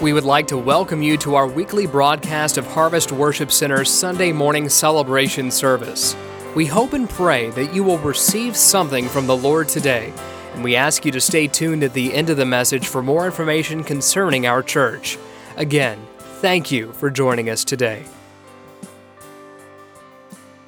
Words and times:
We 0.00 0.12
would 0.12 0.24
like 0.24 0.48
to 0.48 0.58
welcome 0.58 1.00
you 1.00 1.16
to 1.18 1.36
our 1.36 1.46
weekly 1.46 1.86
broadcast 1.86 2.58
of 2.58 2.66
Harvest 2.66 3.12
Worship 3.12 3.52
Center's 3.52 3.88
Sunday 3.88 4.32
morning 4.32 4.68
celebration 4.68 5.50
service. 5.50 6.16
We 6.56 6.66
hope 6.66 6.92
and 6.92 7.08
pray 7.08 7.50
that 7.50 7.72
you 7.72 7.84
will 7.84 7.98
receive 7.98 8.56
something 8.56 9.08
from 9.08 9.28
the 9.28 9.36
Lord 9.36 9.68
today, 9.68 10.12
and 10.54 10.64
we 10.64 10.74
ask 10.74 11.04
you 11.04 11.12
to 11.12 11.20
stay 11.20 11.46
tuned 11.46 11.84
at 11.84 11.92
the 11.92 12.12
end 12.14 12.30
of 12.30 12.36
the 12.36 12.44
message 12.44 12.88
for 12.88 13.00
more 13.00 13.26
information 13.26 13.84
concerning 13.84 14.44
our 14.44 14.62
church. 14.62 15.18
Again, 15.56 16.04
thank 16.40 16.72
you 16.72 16.92
for 16.94 17.08
joining 17.08 17.48
us 17.48 17.64
today. 17.64 18.04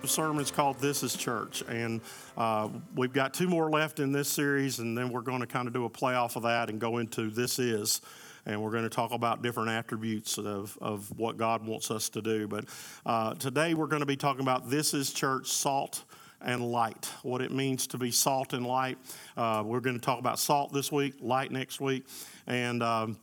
The 0.03 0.09
sermon 0.09 0.43
is 0.43 0.51
called 0.51 0.79
This 0.79 1.03
is 1.03 1.17
Church, 1.17 1.65
and 1.67 2.03
uh, 2.37 2.69
we've 2.95 3.13
got 3.13 3.35
two 3.35 3.49
more 3.49 3.69
left 3.69 3.99
in 3.99 4.13
this 4.13 4.29
series, 4.29 4.79
and 4.79 4.97
then 4.97 5.11
we're 5.11 5.23
going 5.23 5.41
to 5.41 5.47
kind 5.47 5.67
of 5.67 5.75
do 5.75 5.87
a 5.87 5.91
play 5.91 6.15
off 6.15 6.37
of 6.37 6.45
that 6.45 6.71
and 6.71 6.79
go 6.79 6.99
into 6.99 7.31
This 7.31 7.59
Is. 7.59 8.01
And 8.47 8.63
we're 8.63 8.71
going 8.71 8.85
to 8.85 8.91
talk 8.91 9.13
about 9.13 9.43
different 9.43 9.71
attributes 9.71 10.39
of, 10.39 10.77
of 10.81 11.11
what 11.19 11.37
God 11.37 11.67
wants 11.67 11.91
us 11.91 12.09
to 12.11 12.23
do. 12.23 12.47
But 12.47 12.67
uh, 13.07 13.35
today 13.35 13.75
we're 13.75 13.87
going 13.87 14.01
to 14.01 14.07
be 14.07 14.17
talking 14.17 14.43
about 14.43 14.69
This 14.69 14.95
is 14.95 15.13
Church, 15.13 15.49
salt 15.49 16.05
and 16.41 16.63
light, 16.71 17.11
what 17.23 17.41
it 17.41 17.51
means 17.51 17.87
to 17.87 17.99
be 17.99 18.11
salt 18.11 18.53
and 18.53 18.67
light. 18.67 18.99
Uh, 19.37 19.63
we're 19.65 19.81
going 19.81 19.99
to 19.99 20.05
talk 20.05 20.19
about 20.19 20.39
salt 20.39 20.73
this 20.73 20.93
week, 20.93 21.15
light 21.21 21.51
next 21.51 21.81
week. 21.81 22.07
And 22.47 22.83
um, 22.83 23.17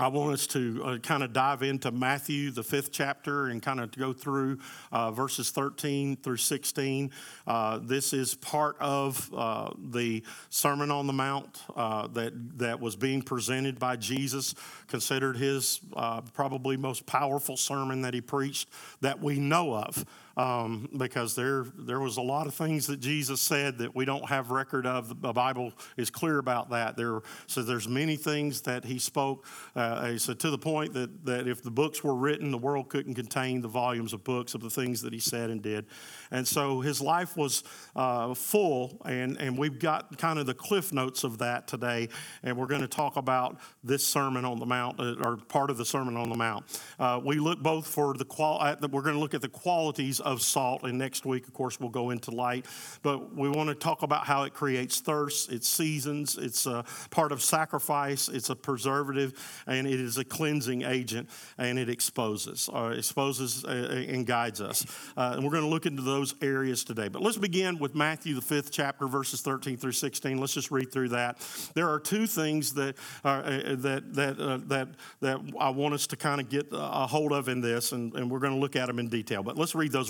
I 0.00 0.08
want 0.08 0.32
us 0.32 0.46
to 0.48 0.82
uh, 0.82 0.96
kind 0.96 1.22
of 1.22 1.34
dive 1.34 1.62
into 1.62 1.90
Matthew, 1.90 2.50
the 2.52 2.62
fifth 2.62 2.90
chapter, 2.90 3.48
and 3.48 3.60
kind 3.60 3.80
of 3.80 3.92
go 3.92 4.14
through 4.14 4.58
uh, 4.90 5.10
verses 5.10 5.50
13 5.50 6.16
through 6.16 6.38
16. 6.38 7.10
Uh, 7.46 7.80
this 7.82 8.14
is 8.14 8.34
part 8.34 8.76
of 8.80 9.30
uh, 9.36 9.72
the 9.90 10.24
Sermon 10.48 10.90
on 10.90 11.06
the 11.06 11.12
Mount 11.12 11.64
uh, 11.76 12.06
that, 12.14 12.32
that 12.58 12.80
was 12.80 12.96
being 12.96 13.20
presented 13.20 13.78
by 13.78 13.96
Jesus, 13.96 14.54
considered 14.88 15.36
his 15.36 15.80
uh, 15.94 16.22
probably 16.32 16.78
most 16.78 17.04
powerful 17.04 17.58
sermon 17.58 18.00
that 18.00 18.14
he 18.14 18.22
preached 18.22 18.70
that 19.02 19.20
we 19.20 19.38
know 19.38 19.74
of 19.74 20.06
um, 20.36 20.88
because 20.96 21.34
there 21.34 21.66
there 21.78 22.00
was 22.00 22.16
a 22.16 22.22
lot 22.22 22.46
of 22.46 22.54
things 22.54 22.86
that 22.86 23.00
Jesus 23.00 23.40
said 23.40 23.78
that 23.78 23.94
we 23.94 24.04
don't 24.04 24.28
have 24.28 24.50
record 24.50 24.86
of. 24.86 25.20
The 25.20 25.32
Bible 25.32 25.72
is 25.96 26.10
clear 26.10 26.38
about 26.38 26.70
that. 26.70 26.96
There 26.96 27.20
so 27.46 27.62
there's 27.62 27.88
many 27.88 28.16
things 28.16 28.62
that 28.62 28.84
he 28.84 28.98
spoke. 28.98 29.46
Uh, 29.74 30.16
said 30.18 30.38
to 30.40 30.50
the 30.50 30.58
point 30.58 30.92
that 30.94 31.24
that 31.24 31.48
if 31.48 31.62
the 31.62 31.70
books 31.70 32.04
were 32.04 32.14
written, 32.14 32.50
the 32.50 32.58
world 32.58 32.88
couldn't 32.88 33.14
contain 33.14 33.60
the 33.60 33.68
volumes 33.68 34.12
of 34.12 34.24
books 34.24 34.54
of 34.54 34.60
the 34.60 34.70
things 34.70 35.02
that 35.02 35.12
he 35.12 35.20
said 35.20 35.50
and 35.50 35.62
did. 35.62 35.86
And 36.30 36.46
so 36.46 36.80
his 36.80 37.00
life 37.00 37.36
was 37.36 37.64
uh, 37.96 38.34
full, 38.34 39.00
and 39.04 39.36
and 39.38 39.58
we've 39.58 39.78
got 39.78 40.16
kind 40.18 40.38
of 40.38 40.46
the 40.46 40.54
cliff 40.54 40.92
notes 40.92 41.24
of 41.24 41.38
that 41.38 41.66
today. 41.66 42.08
And 42.42 42.56
we're 42.56 42.66
going 42.66 42.82
to 42.82 42.88
talk 42.88 43.16
about 43.16 43.58
this 43.82 44.06
Sermon 44.06 44.44
on 44.44 44.58
the 44.58 44.66
Mount, 44.66 45.00
uh, 45.00 45.14
or 45.20 45.36
part 45.36 45.70
of 45.70 45.76
the 45.76 45.84
Sermon 45.84 46.16
on 46.16 46.28
the 46.28 46.36
Mount. 46.36 46.64
Uh, 46.98 47.20
we 47.22 47.38
look 47.38 47.60
both 47.60 47.86
for 47.86 48.14
the 48.14 48.24
qual. 48.24 48.58
We're 48.80 49.02
going 49.02 49.14
to 49.14 49.20
look 49.20 49.34
at 49.34 49.42
the 49.42 49.48
qualities 49.48 50.19
of 50.20 50.42
salt. 50.42 50.84
And 50.84 50.98
next 50.98 51.24
week, 51.24 51.46
of 51.46 51.54
course, 51.54 51.80
we'll 51.80 51.90
go 51.90 52.10
into 52.10 52.30
light. 52.30 52.66
But 53.02 53.34
we 53.34 53.48
want 53.48 53.68
to 53.68 53.74
talk 53.74 54.02
about 54.02 54.26
how 54.26 54.44
it 54.44 54.54
creates 54.54 55.00
thirst, 55.00 55.52
it 55.52 55.64
seasons, 55.64 56.36
it's 56.36 56.66
a 56.66 56.84
part 57.10 57.32
of 57.32 57.42
sacrifice, 57.42 58.28
it's 58.28 58.50
a 58.50 58.56
preservative, 58.56 59.62
and 59.66 59.86
it 59.86 60.00
is 60.00 60.18
a 60.18 60.24
cleansing 60.24 60.82
agent, 60.82 61.28
and 61.58 61.78
it 61.78 61.88
exposes, 61.88 62.68
or 62.68 62.90
uh, 62.90 62.94
exposes 62.94 63.64
uh, 63.64 64.04
and 64.08 64.26
guides 64.26 64.60
us. 64.60 64.84
Uh, 65.16 65.32
and 65.34 65.44
we're 65.44 65.50
going 65.50 65.64
to 65.64 65.68
look 65.68 65.86
into 65.86 66.02
those 66.02 66.34
areas 66.42 66.84
today. 66.84 67.08
But 67.08 67.22
let's 67.22 67.38
begin 67.38 67.78
with 67.78 67.94
Matthew, 67.94 68.34
the 68.34 68.40
fifth 68.40 68.72
chapter, 68.72 69.06
verses 69.06 69.40
13 69.40 69.76
through 69.76 69.92
16. 69.92 70.38
Let's 70.38 70.54
just 70.54 70.70
read 70.70 70.92
through 70.92 71.10
that. 71.10 71.38
There 71.74 71.88
are 71.88 72.00
two 72.00 72.26
things 72.26 72.74
that, 72.74 72.96
uh, 73.24 73.42
that, 73.76 74.14
that, 74.14 74.40
uh, 74.40 74.58
that, 74.66 74.88
that 75.20 75.40
I 75.58 75.70
want 75.70 75.94
us 75.94 76.06
to 76.08 76.16
kind 76.16 76.40
of 76.40 76.48
get 76.48 76.68
a 76.72 77.06
hold 77.06 77.32
of 77.32 77.48
in 77.48 77.60
this, 77.60 77.92
and, 77.92 78.14
and 78.14 78.30
we're 78.30 78.38
going 78.38 78.54
to 78.54 78.58
look 78.58 78.76
at 78.76 78.86
them 78.86 78.98
in 78.98 79.08
detail. 79.08 79.42
But 79.42 79.56
let's 79.56 79.74
read 79.74 79.92
those 79.92 80.09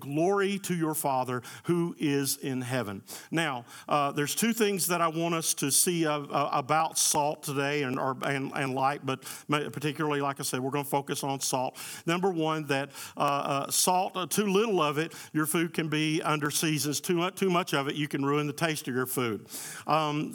glory 0.00 0.58
to 0.60 0.74
your 0.74 0.94
Father 0.94 1.42
who 1.64 1.94
is 1.98 2.36
in 2.36 2.60
heaven. 2.60 3.02
Now, 3.30 3.64
uh, 3.88 4.12
there's 4.12 4.34
two 4.34 4.52
things 4.52 4.86
that 4.88 5.00
I 5.00 5.08
want 5.08 5.34
us 5.34 5.54
to 5.54 5.70
see 5.70 6.06
uh, 6.06 6.20
uh, 6.20 6.50
about 6.52 6.98
salt 6.98 7.42
today 7.42 7.82
and, 7.82 7.98
or, 7.98 8.16
and, 8.22 8.52
and 8.54 8.74
light, 8.74 9.04
but 9.04 9.24
particularly, 9.48 10.20
like 10.20 10.40
I 10.40 10.42
said, 10.42 10.60
we're 10.60 10.70
going 10.70 10.84
to 10.84 10.90
focus 10.90 11.24
on 11.24 11.40
salt. 11.40 11.76
Number 12.06 12.30
one, 12.30 12.66
that 12.66 12.90
uh, 13.16 13.20
uh, 13.20 13.70
salt, 13.70 14.16
uh, 14.16 14.26
too 14.26 14.46
little 14.46 14.80
of 14.80 14.98
it, 14.98 15.12
your 15.32 15.46
food 15.46 15.74
can 15.74 15.88
be 15.88 16.22
under 16.22 16.50
seasons. 16.50 17.00
Too 17.00 17.16
much, 17.16 17.34
too 17.34 17.50
much 17.50 17.74
of 17.74 17.88
it, 17.88 17.94
you 17.94 18.08
can 18.08 18.24
ruin 18.24 18.46
the 18.46 18.52
taste 18.52 18.88
of 18.88 18.94
your 18.94 19.06
food. 19.06 19.46
Um, 19.86 20.34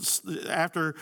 after 0.49 0.95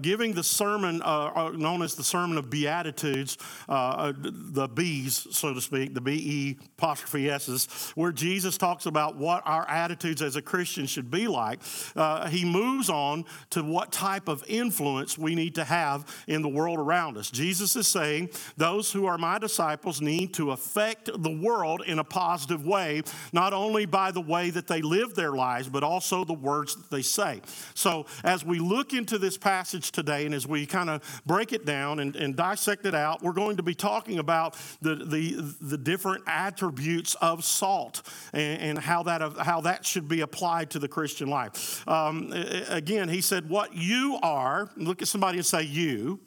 giving 0.00 0.32
the 0.34 0.42
sermon 0.42 0.98
known 0.98 1.82
as 1.82 1.94
the 1.94 2.04
Sermon 2.04 2.38
of 2.38 2.50
Beatitudes, 2.50 3.38
the 3.68 4.68
B's, 4.74 5.26
so 5.30 5.54
to 5.54 5.60
speak, 5.60 5.94
the 5.94 6.00
B 6.00 6.12
E 6.12 6.58
apostrophe 6.78 7.30
S's, 7.30 7.92
where 7.98 8.12
Jesus 8.12 8.56
talks 8.56 8.86
about 8.86 9.16
what 9.16 9.42
our 9.44 9.68
attitudes 9.68 10.22
as 10.22 10.36
a 10.36 10.40
Christian 10.40 10.86
should 10.86 11.10
be 11.10 11.26
like, 11.26 11.58
uh, 11.96 12.28
he 12.28 12.44
moves 12.44 12.88
on 12.88 13.24
to 13.50 13.64
what 13.64 13.90
type 13.90 14.28
of 14.28 14.44
influence 14.46 15.18
we 15.18 15.34
need 15.34 15.56
to 15.56 15.64
have 15.64 16.06
in 16.28 16.40
the 16.40 16.48
world 16.48 16.78
around 16.78 17.16
us. 17.16 17.28
Jesus 17.28 17.74
is 17.74 17.88
saying, 17.88 18.30
Those 18.56 18.92
who 18.92 19.06
are 19.06 19.18
my 19.18 19.40
disciples 19.40 20.00
need 20.00 20.32
to 20.34 20.52
affect 20.52 21.10
the 21.12 21.40
world 21.42 21.82
in 21.88 21.98
a 21.98 22.04
positive 22.04 22.64
way, 22.64 23.02
not 23.32 23.52
only 23.52 23.84
by 23.84 24.12
the 24.12 24.20
way 24.20 24.50
that 24.50 24.68
they 24.68 24.80
live 24.80 25.16
their 25.16 25.32
lives, 25.32 25.68
but 25.68 25.82
also 25.82 26.24
the 26.24 26.32
words 26.32 26.76
that 26.76 26.90
they 26.90 27.02
say. 27.02 27.40
So, 27.74 28.06
as 28.22 28.44
we 28.44 28.60
look 28.60 28.92
into 28.92 29.18
this 29.18 29.36
passage 29.36 29.90
today 29.90 30.24
and 30.24 30.36
as 30.36 30.46
we 30.46 30.66
kind 30.66 30.88
of 30.88 31.22
break 31.26 31.52
it 31.52 31.66
down 31.66 31.98
and, 31.98 32.14
and 32.14 32.36
dissect 32.36 32.86
it 32.86 32.94
out, 32.94 33.24
we're 33.24 33.32
going 33.32 33.56
to 33.56 33.64
be 33.64 33.74
talking 33.74 34.20
about 34.20 34.56
the, 34.80 34.94
the, 34.94 35.56
the 35.60 35.76
different 35.76 36.22
attributes 36.28 37.16
of 37.16 37.44
salt 37.88 38.08
and, 38.32 38.60
and 38.60 38.78
how, 38.78 39.02
that, 39.04 39.22
how 39.38 39.60
that 39.62 39.84
should 39.84 40.08
be 40.08 40.20
applied 40.20 40.70
to 40.70 40.78
the 40.78 40.88
Christian 40.88 41.28
life. 41.28 41.86
Um, 41.88 42.32
again, 42.68 43.08
he 43.08 43.20
said, 43.20 43.48
What 43.48 43.74
you 43.74 44.18
are, 44.22 44.70
look 44.76 45.02
at 45.02 45.08
somebody 45.08 45.38
and 45.38 45.46
say, 45.46 45.62
You. 45.62 46.20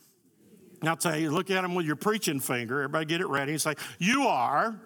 Now, 0.84 0.96
tell 0.96 1.18
you, 1.18 1.30
look 1.30 1.52
at 1.52 1.64
him 1.64 1.76
with 1.76 1.86
your 1.86 1.96
preaching 1.96 2.40
finger. 2.40 2.82
Everybody 2.82 3.06
get 3.06 3.22
it 3.22 3.28
ready 3.28 3.52
and 3.52 3.62
say, 3.62 3.76
You 4.00 4.24
are 4.24 4.80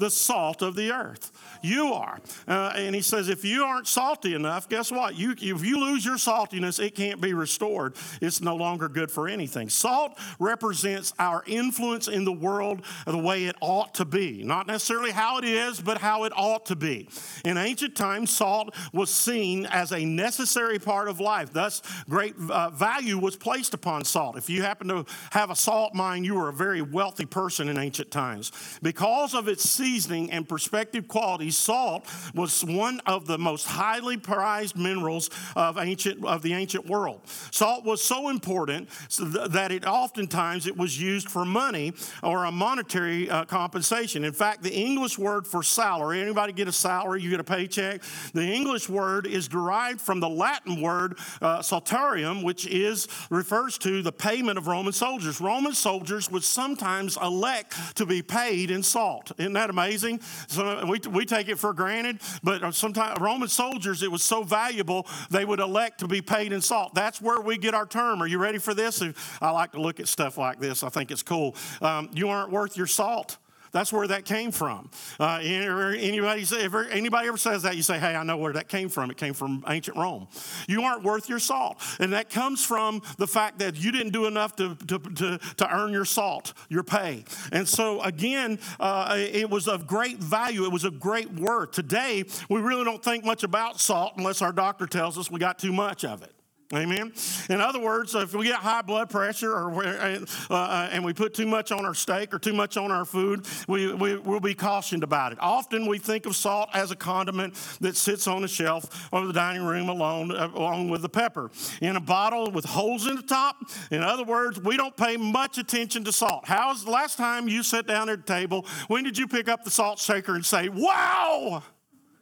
the 0.00 0.10
salt 0.10 0.62
of 0.62 0.74
the 0.74 0.90
earth. 0.90 1.30
You 1.62 1.92
are. 1.92 2.18
Uh, 2.48 2.72
and 2.74 2.94
he 2.94 3.02
says, 3.02 3.28
if 3.28 3.44
you 3.44 3.62
aren't 3.64 3.86
salty 3.86 4.34
enough, 4.34 4.68
guess 4.68 4.90
what? 4.90 5.14
You, 5.16 5.32
if 5.32 5.64
you 5.64 5.78
lose 5.78 6.04
your 6.04 6.16
saltiness, 6.16 6.84
it 6.84 6.94
can't 6.94 7.20
be 7.20 7.34
restored. 7.34 7.94
It's 8.20 8.40
no 8.40 8.56
longer 8.56 8.88
good 8.88 9.10
for 9.10 9.28
anything. 9.28 9.68
Salt 9.68 10.18
represents 10.38 11.12
our 11.18 11.44
influence 11.46 12.08
in 12.08 12.24
the 12.24 12.32
world 12.32 12.82
the 13.06 13.18
way 13.18 13.44
it 13.44 13.56
ought 13.60 13.94
to 13.94 14.04
be. 14.04 14.42
Not 14.42 14.66
necessarily 14.66 15.10
how 15.10 15.38
it 15.38 15.44
is, 15.44 15.80
but 15.80 15.98
how 15.98 16.24
it 16.24 16.32
ought 16.34 16.66
to 16.66 16.76
be. 16.76 17.08
In 17.44 17.58
ancient 17.58 17.94
times, 17.94 18.30
salt 18.30 18.74
was 18.92 19.10
seen 19.10 19.66
as 19.66 19.92
a 19.92 20.04
necessary 20.04 20.78
part 20.78 21.08
of 21.08 21.20
life. 21.20 21.52
Thus, 21.52 21.82
great 22.08 22.34
uh, 22.48 22.70
value 22.70 23.18
was 23.18 23.36
placed 23.36 23.74
upon 23.74 24.04
salt. 24.04 24.38
If 24.38 24.48
you 24.48 24.62
happen 24.62 24.88
to 24.88 25.04
have 25.30 25.50
a 25.50 25.56
salt 25.56 25.94
mine, 25.94 26.24
you 26.24 26.36
were 26.36 26.48
a 26.48 26.54
very 26.54 26.80
wealthy 26.80 27.26
person 27.26 27.68
in 27.68 27.76
ancient 27.76 28.10
times. 28.10 28.50
Because 28.82 29.34
of 29.34 29.46
its 29.46 29.68
seasoning 29.90 30.30
and 30.30 30.48
perspective 30.48 31.08
qualities, 31.08 31.58
salt 31.58 32.06
was 32.32 32.64
one 32.64 33.00
of 33.06 33.26
the 33.26 33.36
most 33.36 33.66
highly 33.66 34.16
prized 34.16 34.76
minerals 34.76 35.30
of 35.56 35.78
ancient 35.78 36.24
of 36.24 36.42
the 36.42 36.52
ancient 36.52 36.86
world. 36.86 37.20
Salt 37.50 37.84
was 37.84 38.00
so 38.00 38.28
important 38.28 38.88
that 39.18 39.72
it 39.72 39.84
oftentimes 39.84 40.68
it 40.68 40.76
was 40.76 41.00
used 41.00 41.28
for 41.28 41.44
money 41.44 41.92
or 42.22 42.44
a 42.44 42.52
monetary 42.52 43.28
uh, 43.28 43.44
compensation. 43.46 44.24
In 44.24 44.32
fact, 44.32 44.62
the 44.62 44.72
English 44.72 45.18
word 45.18 45.44
for 45.44 45.62
salary, 45.62 46.20
anybody 46.20 46.52
get 46.52 46.68
a 46.68 46.72
salary, 46.72 47.20
you 47.22 47.30
get 47.30 47.40
a 47.40 47.44
paycheck? 47.44 48.02
The 48.32 48.44
English 48.44 48.88
word 48.88 49.26
is 49.26 49.48
derived 49.48 50.00
from 50.00 50.20
the 50.20 50.28
Latin 50.28 50.80
word 50.80 51.18
uh, 51.42 51.62
saltarium, 51.62 52.44
which 52.44 52.64
is 52.66 53.08
refers 53.28 53.76
to 53.78 54.02
the 54.02 54.12
payment 54.12 54.56
of 54.56 54.68
Roman 54.68 54.92
soldiers. 54.92 55.40
Roman 55.40 55.72
soldiers 55.72 56.30
would 56.30 56.44
sometimes 56.44 57.16
elect 57.20 57.96
to 57.96 58.06
be 58.06 58.22
paid 58.22 58.70
in 58.70 58.84
salt. 58.84 59.32
Isn't 59.36 59.54
that 59.54 59.68
amazing? 59.70 59.79
Amazing? 59.80 60.20
So 60.48 60.84
we, 60.86 61.00
we 61.10 61.24
take 61.24 61.48
it 61.48 61.58
for 61.58 61.72
granted, 61.72 62.20
but 62.42 62.74
sometimes 62.74 63.20
Roman 63.20 63.48
soldiers, 63.48 64.02
it 64.02 64.10
was 64.10 64.22
so 64.22 64.42
valuable, 64.42 65.06
they 65.30 65.44
would 65.44 65.60
elect 65.60 66.00
to 66.00 66.08
be 66.08 66.20
paid 66.20 66.52
in 66.52 66.60
salt. 66.60 66.94
That's 66.94 67.20
where 67.20 67.40
we 67.40 67.58
get 67.58 67.74
our 67.74 67.86
term. 67.86 68.22
Are 68.22 68.26
you 68.26 68.38
ready 68.38 68.58
for 68.58 68.74
this? 68.74 69.02
I 69.40 69.50
like 69.50 69.72
to 69.72 69.80
look 69.80 70.00
at 70.00 70.08
stuff 70.08 70.36
like 70.36 70.60
this. 70.60 70.82
I 70.82 70.88
think 70.88 71.10
it's 71.10 71.22
cool. 71.22 71.54
Um, 71.80 72.10
you 72.12 72.28
aren't 72.28 72.50
worth 72.50 72.76
your 72.76 72.86
salt. 72.86 73.38
That's 73.72 73.92
where 73.92 74.06
that 74.08 74.24
came 74.24 74.50
from. 74.50 74.90
Uh, 75.18 75.40
anybody, 75.42 76.44
ever, 76.58 76.84
anybody 76.86 77.28
ever 77.28 77.36
says 77.36 77.62
that, 77.62 77.76
you 77.76 77.82
say, 77.82 77.98
hey, 77.98 78.14
I 78.14 78.22
know 78.24 78.36
where 78.36 78.52
that 78.54 78.68
came 78.68 78.88
from. 78.88 79.10
It 79.10 79.16
came 79.16 79.34
from 79.34 79.64
ancient 79.68 79.96
Rome. 79.96 80.28
You 80.68 80.82
aren't 80.82 81.04
worth 81.04 81.28
your 81.28 81.38
salt. 81.38 81.80
And 81.98 82.12
that 82.12 82.30
comes 82.30 82.64
from 82.64 83.02
the 83.18 83.26
fact 83.26 83.58
that 83.60 83.76
you 83.76 83.92
didn't 83.92 84.12
do 84.12 84.26
enough 84.26 84.56
to, 84.56 84.74
to, 84.74 84.98
to, 84.98 85.38
to 85.56 85.74
earn 85.74 85.92
your 85.92 86.04
salt, 86.04 86.52
your 86.68 86.82
pay. 86.82 87.24
And 87.52 87.68
so, 87.68 88.00
again, 88.02 88.58
uh, 88.78 89.14
it 89.16 89.48
was 89.48 89.68
of 89.68 89.86
great 89.86 90.18
value. 90.18 90.64
It 90.64 90.72
was 90.72 90.84
of 90.84 90.98
great 90.98 91.30
worth. 91.32 91.72
Today, 91.72 92.24
we 92.48 92.60
really 92.60 92.84
don't 92.84 93.02
think 93.04 93.24
much 93.24 93.44
about 93.44 93.80
salt 93.80 94.14
unless 94.16 94.42
our 94.42 94.52
doctor 94.52 94.86
tells 94.86 95.16
us 95.16 95.30
we 95.30 95.38
got 95.38 95.58
too 95.58 95.72
much 95.72 96.04
of 96.04 96.22
it. 96.22 96.32
Amen. 96.72 97.12
In 97.48 97.60
other 97.60 97.80
words, 97.80 98.14
if 98.14 98.32
we 98.32 98.44
get 98.44 98.54
high 98.54 98.82
blood 98.82 99.10
pressure 99.10 99.52
or 99.52 99.84
uh, 99.84 100.20
uh, 100.50 100.88
and 100.92 101.04
we 101.04 101.12
put 101.12 101.34
too 101.34 101.46
much 101.46 101.72
on 101.72 101.84
our 101.84 101.94
steak 101.94 102.32
or 102.32 102.38
too 102.38 102.52
much 102.52 102.76
on 102.76 102.92
our 102.92 103.04
food, 103.04 103.44
we, 103.66 103.92
we, 103.92 104.16
will 104.18 104.38
be 104.38 104.54
cautioned 104.54 105.02
about 105.02 105.32
it. 105.32 105.38
Often 105.40 105.88
we 105.88 105.98
think 105.98 106.26
of 106.26 106.36
salt 106.36 106.68
as 106.72 106.92
a 106.92 106.96
condiment 106.96 107.54
that 107.80 107.96
sits 107.96 108.28
on 108.28 108.42
the 108.42 108.48
shelf 108.48 109.08
or 109.10 109.26
the 109.26 109.32
dining 109.32 109.64
room 109.64 109.88
alone, 109.88 110.30
uh, 110.30 110.48
along 110.54 110.90
with 110.90 111.02
the 111.02 111.08
pepper. 111.08 111.50
In 111.80 111.96
a 111.96 112.00
bottle 112.00 112.52
with 112.52 112.66
holes 112.66 113.08
in 113.08 113.16
the 113.16 113.22
top, 113.22 113.56
in 113.90 114.04
other 114.04 114.24
words, 114.24 114.60
we 114.60 114.76
don't 114.76 114.96
pay 114.96 115.16
much 115.16 115.58
attention 115.58 116.04
to 116.04 116.12
salt. 116.12 116.44
How's 116.44 116.84
the 116.84 116.92
last 116.92 117.18
time 117.18 117.48
you 117.48 117.64
sat 117.64 117.88
down 117.88 118.08
at 118.08 118.24
the 118.24 118.32
table? 118.32 118.64
When 118.86 119.02
did 119.02 119.18
you 119.18 119.26
pick 119.26 119.48
up 119.48 119.64
the 119.64 119.72
salt 119.72 119.98
shaker 119.98 120.36
and 120.36 120.46
say, 120.46 120.68
wow, 120.68 121.64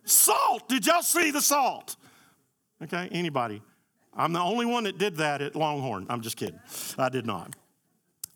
salt? 0.05 0.71
Did 0.71 0.87
y'all 0.87 1.03
see 1.03 1.33
the 1.33 1.43
salt? 1.43 1.97
Okay, 2.83 3.11
anybody? 3.13 3.61
I'm 4.19 4.33
the 4.33 4.41
only 4.41 4.67
one 4.67 4.85
that 4.85 4.99
did 4.99 5.17
that 5.17 5.41
at 5.41 5.55
Longhorn. 5.55 6.07
I'm 6.11 6.21
just 6.21 6.37
kidding. 6.37 6.61
I 6.99 7.09
did 7.09 7.25
not 7.25 7.55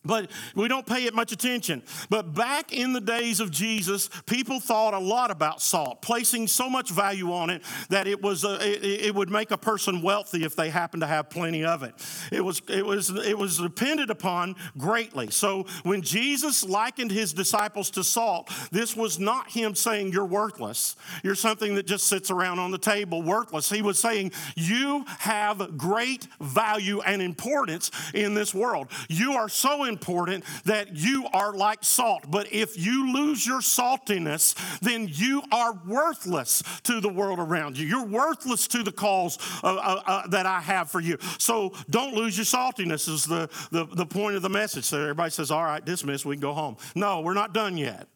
but 0.05 0.31
we 0.55 0.69
don't 0.69 0.87
pay 0.87 1.05
it 1.05 1.15
much 1.15 1.33
attention. 1.33 1.83
But 2.11 2.35
back 2.35 2.73
in 2.73 2.93
the 2.93 3.01
days 3.01 3.41
of 3.41 3.51
Jesus, 3.51 4.09
people 4.27 4.61
thought 4.61 4.95
a 4.95 4.99
lot 4.99 5.31
about 5.31 5.63
salt, 5.63 6.03
placing 6.03 6.49
so 6.49 6.69
much 6.69 6.91
value 6.91 7.33
on 7.33 7.51
it 7.51 7.63
that 7.89 8.07
it 8.07 8.21
was 8.21 8.45
uh, 8.45 8.59
a, 8.61 8.73
it, 8.73 9.07
it, 9.07 9.15
would 9.15 9.31
make 9.31 9.51
a 9.51 9.59
person 9.59 10.03
wealthy 10.03 10.45
if 10.45 10.57
they 10.57 10.71
happened 10.71 11.03
to 11.03 11.07
have 11.07 11.31
plenty 11.31 11.65
of 11.65 11.83
it. 11.83 11.95
It 12.33 12.41
was 12.41 12.63
it 12.69 12.85
was 12.85 13.11
it 13.11 13.39
was 13.39 13.59
depended 13.59 14.11
upon 14.11 14.57
greatly. 14.77 15.31
So 15.31 15.67
when 15.83 16.03
Jesus 16.03 16.65
likened 16.65 17.11
his 17.11 17.33
disciples 17.33 17.91
to 17.91 18.03
salt, 18.03 18.51
this 18.71 18.97
was 18.97 19.19
not 19.19 19.51
him 19.51 19.75
saying 19.75 20.13
you're 20.13 20.25
worthless. 20.25 20.97
You're 21.23 21.35
something 21.35 21.75
that 21.77 21.87
just 21.87 22.09
sits 22.09 22.31
around 22.31 22.59
on 22.59 22.71
the 22.71 22.79
table, 22.79 23.23
worthless. 23.23 23.71
He 23.71 23.83
was 23.83 23.99
saying 23.99 24.33
you 24.57 25.05
have 25.19 25.77
great 25.77 26.27
value 26.41 27.01
and 27.03 27.23
importance 27.23 27.91
in 28.15 28.35
this 28.35 28.55
world. 28.55 28.89
You 29.09 29.33
are 29.35 29.49
so 29.49 29.85
important 29.93 30.45
that 30.65 30.97
you 30.97 31.27
are 31.33 31.53
like 31.53 31.85
salt. 31.85 32.31
But 32.31 32.53
if 32.53 32.79
you 32.79 33.13
lose 33.13 33.47
your 33.47 33.61
saltiness, 33.61 34.55
then 34.81 35.09
you 35.11 35.43
are 35.53 35.79
worthless 35.87 36.63
to 36.85 37.01
the 37.01 37.09
world 37.09 37.39
around 37.39 37.79
you. 37.79 37.87
You're 37.87 38.07
worthless 38.07 38.67
to 38.69 38.83
the 38.83 38.93
cause 38.93 39.39
uh, 39.63 39.75
uh, 39.75 40.03
uh, 40.07 40.27
that 40.29 40.47
I 40.47 40.61
have 40.61 40.91
for 40.91 41.01
you. 41.01 41.19
So 41.39 41.73
don't 41.91 42.15
lose 42.15 42.37
your 42.37 42.45
saltiness, 42.45 43.09
is 43.09 43.25
the, 43.25 43.49
the, 43.71 43.87
the 43.87 44.07
point 44.07 44.37
of 44.37 44.43
the 44.43 44.51
message. 44.51 44.85
So 44.85 45.01
everybody 45.01 45.31
says, 45.31 45.51
All 45.51 45.65
right, 45.65 45.85
dismiss, 45.85 46.25
we 46.25 46.37
can 46.37 46.41
go 46.41 46.53
home. 46.53 46.77
No, 46.95 47.21
we're 47.21 47.35
not 47.35 47.53
done 47.53 47.77
yet. 47.77 48.09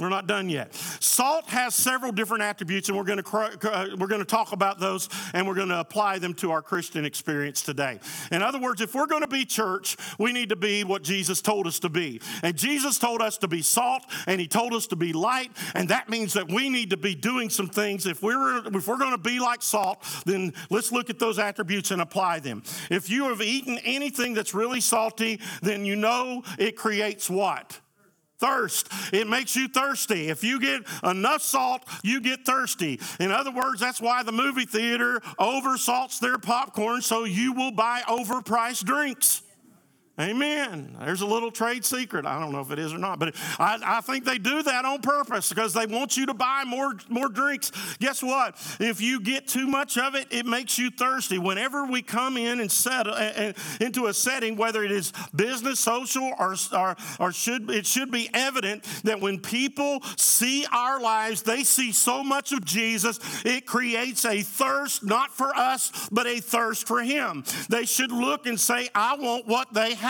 We're 0.00 0.08
not 0.08 0.26
done 0.26 0.48
yet. 0.48 0.74
Salt 0.74 1.48
has 1.50 1.72
several 1.72 2.10
different 2.10 2.42
attributes, 2.42 2.88
and 2.88 2.98
we're 2.98 3.04
going 3.04 3.22
to 3.22 3.36
uh, 3.38 3.94
we're 3.96 4.08
going 4.08 4.20
to 4.20 4.24
talk 4.24 4.50
about 4.50 4.80
those, 4.80 5.08
and 5.32 5.46
we're 5.46 5.54
going 5.54 5.68
to 5.68 5.78
apply 5.78 6.18
them 6.18 6.34
to 6.34 6.50
our 6.50 6.62
Christian 6.62 7.04
experience 7.04 7.62
today. 7.62 8.00
In 8.32 8.42
other 8.42 8.58
words, 8.58 8.80
if 8.80 8.92
we're 8.92 9.06
going 9.06 9.22
to 9.22 9.28
be 9.28 9.44
church, 9.44 9.96
we 10.18 10.32
need 10.32 10.48
to 10.48 10.56
be 10.56 10.82
what 10.82 11.04
Jesus 11.04 11.40
told 11.40 11.68
us 11.68 11.78
to 11.78 11.88
be. 11.88 12.20
And 12.42 12.56
Jesus 12.56 12.98
told 12.98 13.22
us 13.22 13.38
to 13.38 13.46
be 13.46 13.62
salt, 13.62 14.02
and 14.26 14.40
He 14.40 14.48
told 14.48 14.74
us 14.74 14.88
to 14.88 14.96
be 14.96 15.12
light, 15.12 15.52
and 15.76 15.88
that 15.90 16.08
means 16.08 16.32
that 16.32 16.50
we 16.50 16.68
need 16.68 16.90
to 16.90 16.96
be 16.96 17.14
doing 17.14 17.48
some 17.48 17.68
things. 17.68 18.04
If 18.04 18.20
we're 18.20 18.66
if 18.66 18.88
we're 18.88 18.98
going 18.98 19.12
to 19.12 19.18
be 19.18 19.38
like 19.38 19.62
salt, 19.62 20.04
then 20.26 20.54
let's 20.70 20.90
look 20.90 21.08
at 21.08 21.20
those 21.20 21.38
attributes 21.38 21.92
and 21.92 22.02
apply 22.02 22.40
them. 22.40 22.64
If 22.90 23.08
you 23.08 23.28
have 23.28 23.40
eaten 23.40 23.78
anything 23.84 24.34
that's 24.34 24.54
really 24.54 24.80
salty, 24.80 25.40
then 25.62 25.84
you 25.84 25.94
know 25.94 26.42
it 26.58 26.74
creates 26.74 27.30
what 27.30 27.78
thirst. 28.38 28.88
It 29.12 29.28
makes 29.28 29.56
you 29.56 29.68
thirsty. 29.68 30.28
If 30.28 30.42
you 30.44 30.60
get 30.60 30.82
enough 31.02 31.42
salt, 31.42 31.84
you 32.02 32.20
get 32.20 32.44
thirsty. 32.44 33.00
In 33.20 33.30
other 33.30 33.50
words, 33.50 33.80
that's 33.80 34.00
why 34.00 34.22
the 34.22 34.32
movie 34.32 34.66
theater 34.66 35.20
oversalts 35.38 36.18
their 36.18 36.38
popcorn 36.38 37.02
so 37.02 37.24
you 37.24 37.52
will 37.52 37.72
buy 37.72 38.02
overpriced 38.08 38.84
drinks. 38.84 39.42
Amen. 40.20 40.96
There's 41.00 41.22
a 41.22 41.26
little 41.26 41.50
trade 41.50 41.84
secret. 41.84 42.24
I 42.24 42.38
don't 42.38 42.52
know 42.52 42.60
if 42.60 42.70
it 42.70 42.78
is 42.78 42.92
or 42.92 42.98
not, 42.98 43.18
but 43.18 43.34
I, 43.58 43.80
I, 43.84 44.00
think 44.00 44.24
they 44.24 44.38
do 44.38 44.62
that 44.62 44.84
on 44.84 45.00
purpose 45.00 45.48
because 45.48 45.74
they 45.74 45.86
want 45.86 46.16
you 46.16 46.26
to 46.26 46.34
buy 46.34 46.62
more, 46.64 46.94
more 47.08 47.28
drinks. 47.28 47.72
Guess 47.98 48.22
what? 48.22 48.54
If 48.78 49.00
you 49.00 49.18
get 49.18 49.48
too 49.48 49.66
much 49.66 49.98
of 49.98 50.14
it, 50.14 50.28
it 50.30 50.46
makes 50.46 50.78
you 50.78 50.92
thirsty. 50.92 51.38
Whenever 51.38 51.86
we 51.86 52.00
come 52.00 52.36
in 52.36 52.60
and 52.60 52.70
set 52.70 53.08
uh, 53.08 53.54
into 53.80 54.06
a 54.06 54.14
setting, 54.14 54.54
whether 54.54 54.84
it 54.84 54.92
is 54.92 55.12
business, 55.34 55.80
social, 55.80 56.30
or, 56.38 56.54
or, 56.72 56.96
or 57.18 57.32
should 57.32 57.68
it 57.68 57.84
should 57.84 58.12
be 58.12 58.30
evident 58.32 58.84
that 59.02 59.20
when 59.20 59.40
people 59.40 60.00
see 60.16 60.64
our 60.70 61.00
lives, 61.00 61.42
they 61.42 61.64
see 61.64 61.90
so 61.90 62.22
much 62.22 62.52
of 62.52 62.64
Jesus, 62.64 63.18
it 63.44 63.66
creates 63.66 64.24
a 64.24 64.42
thirst 64.42 65.04
not 65.04 65.32
for 65.32 65.52
us, 65.56 66.08
but 66.12 66.28
a 66.28 66.38
thirst 66.38 66.86
for 66.86 67.02
Him. 67.02 67.42
They 67.68 67.84
should 67.84 68.12
look 68.12 68.46
and 68.46 68.60
say, 68.60 68.90
"I 68.94 69.16
want 69.16 69.48
what 69.48 69.74
they." 69.74 69.94
have. 69.94 70.03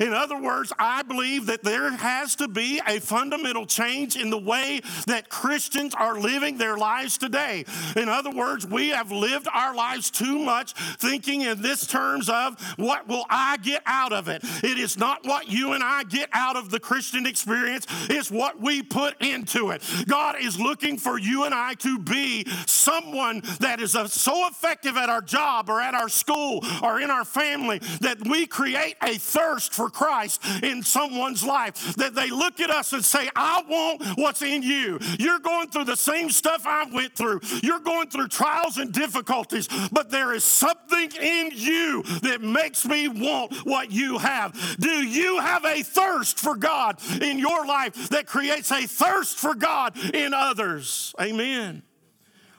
In 0.00 0.12
other 0.12 0.40
words, 0.40 0.72
I 0.78 1.02
believe 1.02 1.46
that 1.46 1.62
there 1.62 1.90
has 1.90 2.36
to 2.36 2.48
be 2.48 2.80
a 2.86 3.00
fundamental 3.00 3.66
change 3.66 4.16
in 4.16 4.30
the 4.30 4.38
way 4.38 4.80
that 5.06 5.28
Christians 5.28 5.94
are 5.94 6.18
living 6.18 6.58
their 6.58 6.76
lives 6.76 7.18
today. 7.18 7.64
In 7.96 8.08
other 8.08 8.30
words, 8.30 8.66
we 8.66 8.90
have 8.90 9.10
lived 9.10 9.48
our 9.52 9.74
lives 9.74 10.10
too 10.10 10.38
much 10.38 10.72
thinking 10.72 11.42
in 11.42 11.62
this 11.62 11.86
terms 11.86 12.28
of 12.28 12.60
what 12.76 13.08
will 13.08 13.24
I 13.30 13.56
get 13.58 13.82
out 13.86 14.12
of 14.12 14.28
it? 14.28 14.42
It 14.62 14.78
is 14.78 14.96
not 14.98 15.24
what 15.24 15.48
you 15.48 15.72
and 15.72 15.82
I 15.82 16.04
get 16.04 16.28
out 16.32 16.56
of 16.56 16.70
the 16.70 16.80
Christian 16.80 17.26
experience, 17.26 17.86
it's 18.10 18.30
what 18.30 18.60
we 18.60 18.82
put 18.82 19.20
into 19.22 19.70
it. 19.70 19.82
God 20.06 20.36
is 20.40 20.58
looking 20.60 20.98
for 20.98 21.18
you 21.18 21.44
and 21.44 21.54
I 21.54 21.74
to 21.74 21.98
be 21.98 22.46
someone 22.66 23.42
that 23.60 23.80
is 23.80 23.96
uh, 23.96 24.06
so 24.08 24.46
effective 24.48 24.96
at 24.96 25.08
our 25.08 25.20
job 25.20 25.68
or 25.68 25.80
at 25.80 25.94
our 25.94 26.08
school 26.08 26.64
or 26.82 27.00
in 27.00 27.10
our 27.10 27.24
family 27.24 27.78
that 28.00 28.26
we 28.26 28.46
create 28.46 28.96
a 29.02 29.18
thirst 29.22 29.72
for 29.72 29.88
Christ 29.88 30.44
in 30.62 30.82
someone's 30.82 31.44
life, 31.44 31.94
that 31.96 32.14
they 32.14 32.30
look 32.30 32.60
at 32.60 32.70
us 32.70 32.92
and 32.92 33.04
say, 33.04 33.28
I 33.36 33.62
want 33.68 34.18
what's 34.18 34.42
in 34.42 34.62
you. 34.62 34.98
You're 35.18 35.38
going 35.38 35.68
through 35.68 35.84
the 35.84 35.96
same 35.96 36.30
stuff 36.30 36.66
I 36.66 36.84
went 36.92 37.14
through. 37.14 37.40
You're 37.62 37.80
going 37.80 38.08
through 38.08 38.28
trials 38.28 38.78
and 38.78 38.92
difficulties, 38.92 39.68
but 39.90 40.10
there 40.10 40.32
is 40.32 40.44
something 40.44 41.10
in 41.20 41.50
you 41.54 42.02
that 42.22 42.40
makes 42.42 42.84
me 42.84 43.08
want 43.08 43.54
what 43.64 43.90
you 43.90 44.18
have. 44.18 44.76
Do 44.78 44.90
you 44.90 45.38
have 45.40 45.64
a 45.64 45.82
thirst 45.82 46.38
for 46.38 46.56
God 46.56 46.98
in 47.20 47.38
your 47.38 47.66
life 47.66 48.08
that 48.10 48.26
creates 48.26 48.70
a 48.70 48.86
thirst 48.86 49.38
for 49.38 49.54
God 49.54 49.96
in 50.14 50.34
others? 50.34 51.14
Amen. 51.20 51.82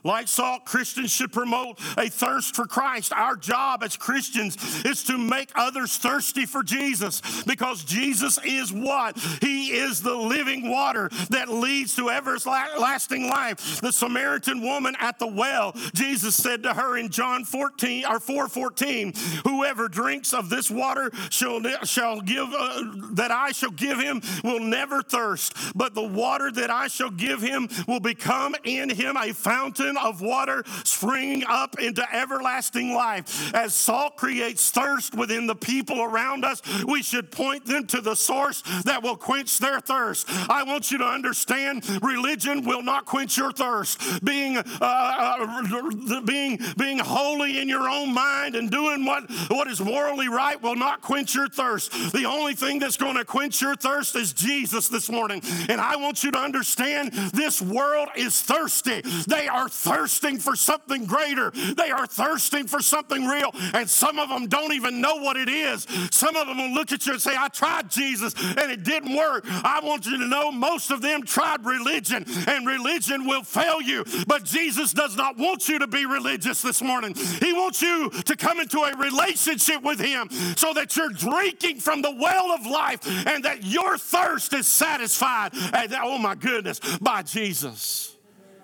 Like 0.03 0.27
salt, 0.27 0.65
Christians 0.65 1.11
should 1.11 1.31
promote 1.31 1.79
a 1.97 2.09
thirst 2.09 2.55
for 2.55 2.65
Christ. 2.65 3.13
Our 3.13 3.35
job 3.35 3.83
as 3.83 3.95
Christians 3.95 4.83
is 4.85 5.03
to 5.05 5.17
make 5.17 5.51
others 5.55 5.97
thirsty 5.97 6.45
for 6.45 6.63
Jesus 6.63 7.21
because 7.43 7.83
Jesus 7.83 8.37
is 8.45 8.71
what? 8.73 9.17
He 9.41 9.71
is 9.71 10.01
the 10.01 10.15
living 10.15 10.69
water 10.69 11.09
that 11.29 11.49
leads 11.49 11.95
to 11.95 12.09
everlasting 12.09 13.29
life. 13.29 13.81
The 13.81 13.91
Samaritan 13.91 14.61
woman 14.61 14.95
at 14.99 15.19
the 15.19 15.27
well, 15.27 15.73
Jesus 15.93 16.35
said 16.35 16.63
to 16.63 16.73
her 16.73 16.97
in 16.97 17.09
John 17.09 17.45
14 17.45 18.05
or 18.05 18.19
4:14, 18.19 19.13
"Whoever 19.45 19.87
drinks 19.87 20.33
of 20.33 20.49
this 20.49 20.69
water 20.69 21.11
shall 21.29 21.61
shall 21.83 22.21
give 22.21 22.53
uh, 22.53 22.83
that 23.11 23.31
I 23.31 23.51
shall 23.51 23.71
give 23.71 23.99
him 23.99 24.21
will 24.43 24.59
never 24.59 25.01
thirst, 25.01 25.53
but 25.75 25.93
the 25.93 26.03
water 26.03 26.51
that 26.51 26.69
I 26.69 26.87
shall 26.87 27.11
give 27.11 27.41
him 27.41 27.69
will 27.87 27.99
become 27.99 28.55
in 28.63 28.89
him 28.89 29.17
a 29.17 29.33
fountain 29.33 29.92
fountain 29.93 30.09
of 30.09 30.21
water 30.21 30.63
springing 30.83 31.43
up 31.47 31.79
into 31.79 32.03
everlasting 32.13 32.93
life. 32.93 33.53
As 33.53 33.73
salt 33.73 34.17
creates 34.17 34.71
thirst 34.71 35.15
within 35.15 35.47
the 35.47 35.55
people 35.55 36.01
around 36.01 36.45
us, 36.45 36.61
we 36.85 37.01
should 37.01 37.31
point 37.31 37.65
them 37.65 37.87
to 37.87 38.01
the 38.01 38.15
source 38.15 38.61
that 38.85 39.03
will 39.03 39.15
quench 39.15 39.57
their 39.59 39.79
thirst. 39.79 40.27
I 40.49 40.63
want 40.63 40.91
you 40.91 40.97
to 40.99 41.05
understand 41.05 41.87
religion 42.01 42.63
will 42.63 42.83
not 42.83 43.05
quench 43.05 43.37
your 43.37 43.51
thirst. 43.51 44.23
Being, 44.23 44.57
uh, 44.57 44.63
uh, 44.81 46.21
being, 46.21 46.59
being 46.77 46.99
holy 46.99 47.59
in 47.59 47.69
your 47.69 47.89
own 47.89 48.13
mind 48.13 48.55
and 48.55 48.69
doing 48.69 49.05
what, 49.05 49.29
what 49.49 49.67
is 49.67 49.81
morally 49.81 50.27
right 50.27 50.61
will 50.61 50.75
not 50.75 51.01
quench 51.01 51.35
your 51.35 51.49
thirst. 51.49 51.91
The 52.13 52.25
only 52.25 52.53
thing 52.53 52.79
that's 52.79 52.97
going 52.97 53.17
to 53.17 53.25
quench 53.25 53.61
your 53.61 53.75
thirst 53.75 54.15
is 54.15 54.33
Jesus 54.33 54.87
this 54.87 55.09
morning. 55.09 55.41
And 55.69 55.79
I 55.79 55.95
want 55.95 56.23
you 56.23 56.31
to 56.31 56.39
understand 56.39 57.13
this 57.33 57.61
world 57.61 58.09
is 58.15 58.41
thirsty. 58.41 59.01
They 59.27 59.47
are 59.47 59.69
thirsting 59.83 60.39
for 60.39 60.55
something 60.55 61.05
greater, 61.05 61.51
they 61.51 61.91
are 61.91 62.07
thirsting 62.07 62.67
for 62.67 62.81
something 62.81 63.27
real. 63.27 63.51
And 63.73 63.89
some 63.89 64.17
of 64.17 64.29
them 64.29 64.47
don't 64.47 64.73
even 64.73 65.01
know 65.01 65.17
what 65.17 65.37
it 65.37 65.49
is. 65.49 65.85
Some 66.11 66.35
of 66.35 66.47
them 66.47 66.57
will 66.57 66.73
look 66.73 66.91
at 66.91 67.05
you 67.05 67.13
and 67.13 67.21
say, 67.21 67.35
I 67.37 67.49
tried 67.49 67.91
Jesus 67.91 68.33
and 68.39 68.71
it 68.71 68.83
didn't 68.83 69.15
work. 69.15 69.43
I 69.45 69.81
want 69.83 70.05
you 70.05 70.17
to 70.17 70.27
know 70.27 70.51
most 70.51 70.91
of 70.91 71.01
them 71.01 71.23
tried 71.23 71.65
religion, 71.65 72.25
and 72.47 72.65
religion 72.65 73.27
will 73.27 73.43
fail 73.43 73.81
you. 73.81 74.05
But 74.27 74.43
Jesus 74.43 74.93
does 74.93 75.15
not 75.15 75.37
want 75.37 75.67
you 75.67 75.79
to 75.79 75.87
be 75.87 76.05
religious 76.05 76.61
this 76.61 76.81
morning. 76.81 77.13
He 77.15 77.53
wants 77.53 77.81
you 77.81 78.09
to 78.09 78.35
come 78.35 78.59
into 78.59 78.79
a 78.79 78.95
relationship 78.95 79.83
with 79.83 79.99
Him 79.99 80.29
so 80.55 80.73
that 80.73 80.95
you're 80.95 81.09
drinking 81.09 81.79
from 81.79 82.01
the 82.01 82.11
well 82.11 82.51
of 82.51 82.65
life 82.65 83.05
and 83.27 83.43
that 83.43 83.63
your 83.63 83.97
thirst 83.97 84.53
is 84.53 84.67
satisfied. 84.67 85.51
And 85.73 85.93
oh 86.01 86.17
my 86.17 86.35
goodness, 86.35 86.79
by 87.01 87.23
Jesus. 87.23 88.12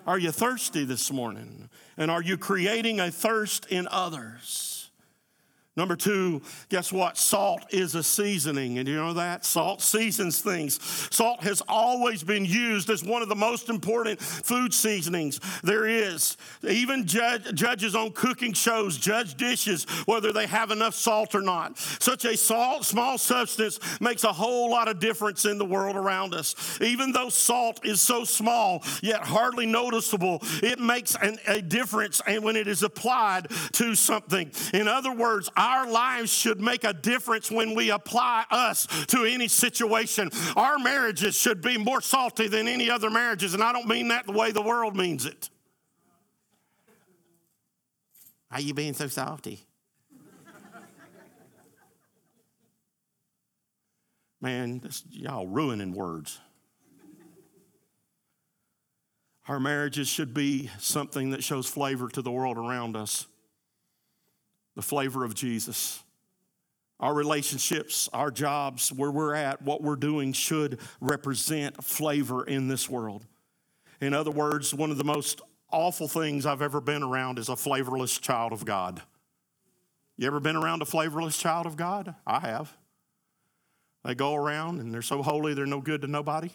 Are 0.10 0.18
you 0.18 0.32
thirsty 0.32 0.86
this 0.86 1.12
morning? 1.12 1.70
And 1.96 2.10
are 2.10 2.24
you 2.24 2.36
creating 2.36 3.00
a 3.00 3.12
thirst 3.12 3.68
in 3.68 3.88
others? 3.92 4.69
Number 5.80 5.96
two, 5.96 6.42
guess 6.68 6.92
what? 6.92 7.18
Salt 7.18 7.74
is 7.74 7.96
a 7.96 8.04
seasoning. 8.04 8.80
And 8.80 8.88
you 8.88 8.98
know 8.98 9.14
that? 9.14 9.46
Salt 9.46 9.82
seasons 9.82 10.42
things. 10.42 10.78
Salt 11.10 11.42
has 11.44 11.62
always 11.70 12.22
been 12.22 12.44
used 12.44 12.90
as 12.90 13.02
one 13.02 13.22
of 13.22 13.30
the 13.30 13.36
most 13.36 13.70
important 13.70 14.20
food 14.20 14.74
seasonings 14.74 15.40
there 15.64 15.86
is. 15.86 16.36
Even 16.68 17.08
judge, 17.08 17.54
judges 17.54 17.96
on 17.96 18.12
cooking 18.12 18.52
shows 18.52 18.98
judge 18.98 19.36
dishes 19.36 19.86
whether 20.06 20.34
they 20.34 20.48
have 20.48 20.72
enough 20.72 20.96
salt 20.96 21.34
or 21.34 21.42
not. 21.42 21.78
Such 21.78 22.26
a 22.26 22.36
salt, 22.36 22.84
small 22.84 23.18
substance 23.18 23.80
makes 24.02 24.26
a 24.26 24.34
whole 24.34 24.70
lot 24.70 24.90
of 24.90 25.00
difference 25.00 25.46
in 25.46 25.58
the 25.58 25.64
world 25.64 25.96
around 25.96 26.34
us. 26.34 26.82
Even 26.82 27.14
though 27.14 27.30
salt 27.30 27.86
is 27.86 28.02
so 28.02 28.26
small, 28.26 28.84
yet 29.02 29.22
hardly 29.22 29.66
noticeable, 29.66 30.40
it 30.62 30.78
makes 30.78 31.16
an, 31.16 31.38
a 31.48 31.62
difference 31.62 32.22
and 32.28 32.44
when 32.44 32.58
it 32.58 32.68
is 32.68 32.84
applied 32.84 33.48
to 33.72 33.96
something. 33.96 34.52
In 34.74 34.90
other 34.90 35.14
words, 35.14 35.50
our 35.70 35.90
lives 35.90 36.34
should 36.34 36.60
make 36.60 36.84
a 36.84 36.94
difference 36.94 37.52
when 37.52 37.76
we 37.76 37.92
apply 37.92 38.46
us 38.50 38.88
to 39.08 39.24
any 39.24 39.48
situation. 39.48 40.32
Our 40.56 40.80
marriages 40.80 41.36
should 41.36 41.62
be 41.62 41.78
more 41.78 42.02
salty 42.02 42.48
than 42.48 42.68
any 42.68 42.90
other 42.90 43.10
marriages, 43.10 43.54
and 43.54 43.64
I 43.64 43.72
don't 43.72 43.88
mean 43.88 44.08
that 44.08 44.26
the 44.26 44.32
way 44.32 44.52
the 44.52 44.62
world 44.62 44.96
means 44.96 45.26
it. 45.26 45.50
Why 48.50 48.58
are 48.58 48.62
you 48.62 48.74
being 48.74 48.94
so 48.94 49.08
salty? 49.08 49.60
Man, 54.42 54.80
this, 54.80 55.04
y'all 55.12 55.48
ruining 55.48 55.94
words. 55.94 56.40
Our 59.48 59.60
marriages 59.60 60.08
should 60.08 60.34
be 60.34 60.70
something 60.80 61.32
that 61.32 61.44
shows 61.44 61.68
flavor 61.68 62.08
to 62.10 62.22
the 62.22 62.32
world 62.32 62.58
around 62.58 62.96
us 62.96 63.28
the 64.80 64.84
flavor 64.84 65.26
of 65.26 65.36
Jesus. 65.36 66.02
Our 67.02 67.14
relationships, 67.14 68.08
our 68.14 68.32
jobs, 68.32 68.94
where 68.94 69.12
we're 69.12 69.36
at, 69.36 69.62
what 69.62 69.84
we're 69.84 69.98
doing 69.98 70.32
should 70.32 70.80
represent 71.02 71.84
flavor 71.84 72.46
in 72.46 72.70
this 72.70 72.90
world. 72.90 73.26
In 74.00 74.14
other 74.14 74.32
words, 74.32 74.74
one 74.74 74.90
of 74.90 74.98
the 74.98 75.04
most 75.04 75.42
awful 75.70 76.08
things 76.08 76.46
I've 76.46 76.62
ever 76.62 76.80
been 76.80 77.04
around 77.04 77.40
is 77.40 77.50
a 77.50 77.58
flavorless 77.58 78.18
child 78.20 78.54
of 78.54 78.64
God. 78.64 79.02
You 80.16 80.28
ever 80.28 80.40
been 80.40 80.56
around 80.56 80.82
a 80.82 80.86
flavorless 80.86 81.38
child 81.38 81.66
of 81.66 81.76
God? 81.76 82.16
I 82.26 82.40
have. 82.40 82.72
They 84.06 84.16
go 84.16 84.34
around 84.34 84.80
and 84.80 84.94
they're 84.94 85.02
so 85.02 85.22
holy 85.22 85.54
they're 85.54 85.66
no 85.66 85.82
good 85.82 86.04
to 86.04 86.08
nobody. 86.08 86.52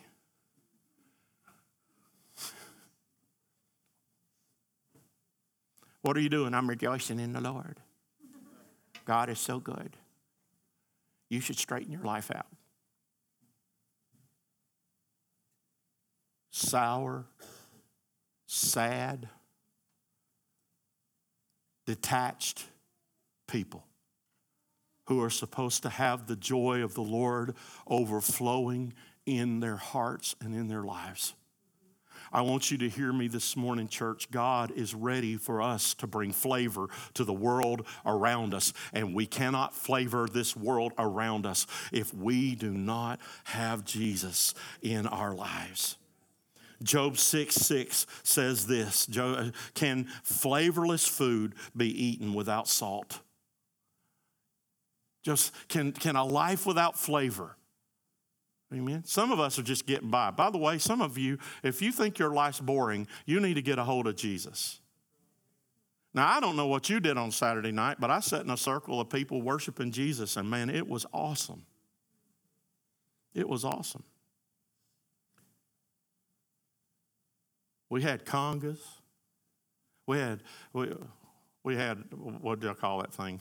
What 6.00 6.16
are 6.16 6.20
you 6.20 6.30
doing? 6.30 6.54
I'm 6.54 6.70
rejoicing 6.70 7.20
in 7.20 7.34
the 7.34 7.42
Lord. 7.42 7.80
God 9.04 9.28
is 9.28 9.38
so 9.38 9.58
good. 9.58 9.96
You 11.28 11.40
should 11.40 11.58
straighten 11.58 11.92
your 11.92 12.04
life 12.04 12.30
out. 12.30 12.46
Sour, 16.50 17.26
sad, 18.46 19.28
detached 21.86 22.64
people 23.46 23.84
who 25.06 25.22
are 25.22 25.30
supposed 25.30 25.82
to 25.82 25.88
have 25.88 26.26
the 26.26 26.36
joy 26.36 26.82
of 26.82 26.94
the 26.94 27.02
Lord 27.02 27.54
overflowing 27.86 28.94
in 29.26 29.60
their 29.60 29.76
hearts 29.76 30.34
and 30.40 30.54
in 30.54 30.68
their 30.68 30.84
lives. 30.84 31.34
I 32.34 32.40
want 32.40 32.72
you 32.72 32.78
to 32.78 32.88
hear 32.88 33.12
me 33.12 33.28
this 33.28 33.56
morning, 33.56 33.86
church. 33.86 34.28
God 34.28 34.72
is 34.72 34.92
ready 34.92 35.36
for 35.36 35.62
us 35.62 35.94
to 35.94 36.08
bring 36.08 36.32
flavor 36.32 36.88
to 37.14 37.22
the 37.22 37.32
world 37.32 37.86
around 38.04 38.54
us, 38.54 38.72
and 38.92 39.14
we 39.14 39.24
cannot 39.24 39.72
flavor 39.72 40.26
this 40.26 40.56
world 40.56 40.92
around 40.98 41.46
us 41.46 41.68
if 41.92 42.12
we 42.12 42.56
do 42.56 42.72
not 42.72 43.20
have 43.44 43.84
Jesus 43.84 44.52
in 44.82 45.06
our 45.06 45.32
lives. 45.32 45.96
Job 46.82 47.18
6 47.18 47.54
6 47.54 48.04
says 48.24 48.66
this 48.66 49.06
Can 49.74 50.06
flavorless 50.24 51.06
food 51.06 51.54
be 51.76 52.04
eaten 52.04 52.34
without 52.34 52.66
salt? 52.66 53.20
Just 55.22 55.52
can, 55.68 55.92
can 55.92 56.16
a 56.16 56.24
life 56.24 56.66
without 56.66 56.98
flavor 56.98 57.56
Amen. 58.72 59.04
Some 59.04 59.30
of 59.30 59.38
us 59.38 59.58
are 59.58 59.62
just 59.62 59.86
getting 59.86 60.10
by. 60.10 60.30
By 60.30 60.50
the 60.50 60.58
way, 60.58 60.78
some 60.78 61.00
of 61.00 61.16
you, 61.18 61.38
if 61.62 61.80
you 61.82 61.92
think 61.92 62.18
your 62.18 62.30
life's 62.30 62.60
boring, 62.60 63.06
you 63.26 63.40
need 63.40 63.54
to 63.54 63.62
get 63.62 63.78
a 63.78 63.84
hold 63.84 64.06
of 64.06 64.16
Jesus. 64.16 64.80
Now, 66.12 66.28
I 66.28 66.40
don't 66.40 66.56
know 66.56 66.68
what 66.68 66.88
you 66.88 67.00
did 67.00 67.16
on 67.18 67.30
Saturday 67.32 67.72
night, 67.72 67.96
but 68.00 68.10
I 68.10 68.20
sat 68.20 68.42
in 68.42 68.50
a 68.50 68.56
circle 68.56 69.00
of 69.00 69.10
people 69.10 69.42
worshiping 69.42 69.90
Jesus, 69.90 70.36
and 70.36 70.48
man, 70.48 70.70
it 70.70 70.88
was 70.88 71.06
awesome. 71.12 71.66
It 73.34 73.48
was 73.48 73.64
awesome. 73.64 74.04
We 77.90 78.02
had 78.02 78.24
congas. 78.24 78.78
We 80.06 80.18
had, 80.18 80.42
we, 80.72 80.92
we 81.64 81.76
had, 81.76 82.04
what 82.12 82.60
do 82.60 82.70
I 82.70 82.74
call 82.74 82.98
that 83.02 83.12
thing? 83.12 83.40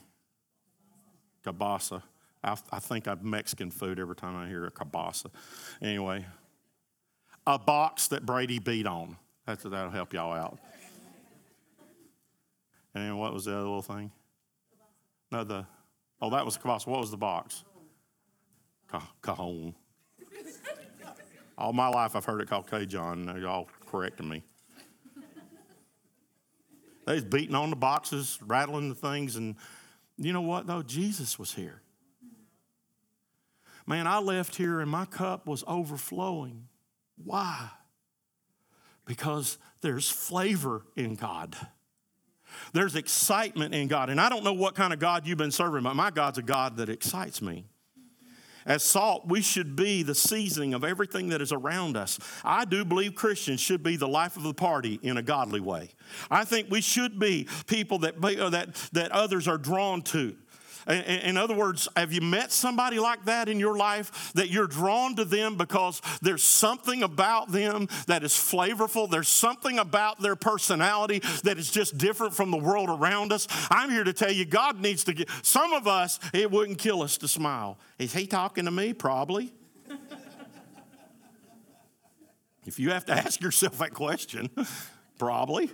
Cabasa. 1.45 2.01
I, 2.43 2.57
I 2.71 2.79
think 2.79 3.07
of 3.07 3.23
Mexican 3.23 3.71
food 3.71 3.99
every 3.99 4.15
time 4.15 4.35
I 4.35 4.47
hear 4.47 4.65
a 4.65 4.71
cabasa. 4.71 5.27
Anyway, 5.81 6.25
a 7.47 7.57
box 7.57 8.07
that 8.07 8.25
Brady 8.25 8.59
beat 8.59 8.87
on. 8.87 9.17
That's, 9.45 9.63
that'll 9.63 9.91
help 9.91 10.13
y'all 10.13 10.33
out. 10.33 10.59
And 12.95 13.19
what 13.19 13.33
was 13.33 13.45
the 13.45 13.51
other 13.51 13.61
little 13.61 13.81
thing? 13.81 14.11
No, 15.31 15.43
the, 15.43 15.65
oh, 16.21 16.29
that 16.29 16.45
was 16.45 16.55
a 16.55 16.59
cabasa. 16.59 16.87
What 16.87 16.99
was 16.99 17.11
the 17.11 17.17
box? 17.17 17.63
Cajon. 19.21 19.73
All 21.57 21.73
my 21.73 21.87
life 21.87 22.15
I've 22.15 22.25
heard 22.25 22.41
it 22.41 22.49
called 22.49 22.67
Cajun. 22.67 23.39
Y'all 23.41 23.67
correcting 23.87 24.27
me. 24.27 24.43
They 27.05 27.15
was 27.15 27.23
beating 27.23 27.55
on 27.55 27.69
the 27.69 27.75
boxes, 27.75 28.39
rattling 28.45 28.89
the 28.89 28.95
things, 28.95 29.35
and 29.35 29.55
you 30.17 30.31
know 30.31 30.41
what 30.41 30.67
though? 30.67 30.81
Jesus 30.81 31.37
was 31.37 31.53
here. 31.53 31.81
Man, 33.85 34.07
I 34.07 34.19
left 34.19 34.55
here 34.55 34.79
and 34.79 34.89
my 34.89 35.05
cup 35.05 35.45
was 35.45 35.63
overflowing. 35.67 36.67
Why? 37.23 37.69
Because 39.05 39.57
there's 39.81 40.09
flavor 40.09 40.85
in 40.95 41.15
God. 41.15 41.55
There's 42.71 42.95
excitement 42.95 43.73
in 43.73 43.87
God. 43.87 44.09
And 44.09 44.21
I 44.21 44.29
don't 44.29 44.43
know 44.43 44.53
what 44.53 44.75
kind 44.75 44.93
of 44.93 44.99
God 44.99 45.27
you've 45.27 45.37
been 45.37 45.51
serving, 45.51 45.83
but 45.83 45.95
my 45.95 46.11
God's 46.11 46.37
a 46.37 46.43
God 46.43 46.77
that 46.77 46.89
excites 46.89 47.41
me. 47.41 47.65
As 48.65 48.81
salt, 48.81 49.27
we 49.27 49.41
should 49.41 49.75
be 49.75 50.03
the 50.03 50.15
seasoning 50.15 50.73
of 50.73 50.85
everything 50.85 51.29
that 51.29 51.41
is 51.41 51.51
around 51.51 51.97
us. 51.97 52.17
I 52.45 52.63
do 52.63 52.85
believe 52.85 53.13
Christians 53.13 53.59
should 53.59 53.83
be 53.83 53.97
the 53.97 54.07
life 54.07 54.37
of 54.37 54.43
the 54.43 54.53
party 54.53 54.99
in 55.03 55.17
a 55.17 55.21
godly 55.21 55.59
way. 55.59 55.89
I 56.31 56.45
think 56.45 56.69
we 56.69 56.79
should 56.79 57.19
be 57.19 57.49
people 57.67 57.99
that, 57.99 58.21
that, 58.21 58.89
that 58.93 59.11
others 59.11 59.49
are 59.49 59.57
drawn 59.57 60.01
to. 60.03 60.37
In 60.87 61.37
other 61.37 61.55
words, 61.55 61.87
have 61.95 62.11
you 62.11 62.21
met 62.21 62.51
somebody 62.51 62.99
like 62.99 63.25
that 63.25 63.47
in 63.47 63.59
your 63.59 63.77
life 63.77 64.33
that 64.33 64.49
you're 64.49 64.67
drawn 64.67 65.15
to 65.15 65.25
them 65.25 65.55
because 65.55 66.01
there's 66.21 66.43
something 66.43 67.03
about 67.03 67.51
them 67.51 67.87
that 68.07 68.23
is 68.23 68.33
flavorful? 68.33 69.09
There's 69.09 69.27
something 69.27 69.79
about 69.79 70.21
their 70.21 70.35
personality 70.35 71.21
that 71.43 71.57
is 71.57 71.71
just 71.71 71.97
different 71.97 72.33
from 72.33 72.51
the 72.51 72.57
world 72.57 72.89
around 72.89 73.31
us. 73.31 73.47
I'm 73.69 73.89
here 73.89 74.03
to 74.03 74.13
tell 74.13 74.31
you, 74.31 74.45
God 74.45 74.79
needs 74.79 75.03
to 75.05 75.13
get 75.13 75.29
some 75.41 75.73
of 75.73 75.87
us, 75.87 76.19
it 76.33 76.51
wouldn't 76.51 76.79
kill 76.79 77.01
us 77.01 77.17
to 77.19 77.27
smile. 77.27 77.77
Is 77.99 78.13
he 78.13 78.27
talking 78.27 78.65
to 78.65 78.71
me? 78.71 78.93
Probably. 78.93 79.53
if 82.65 82.79
you 82.79 82.91
have 82.91 83.05
to 83.05 83.13
ask 83.13 83.41
yourself 83.41 83.77
that 83.79 83.93
question, 83.93 84.49
probably. 85.17 85.71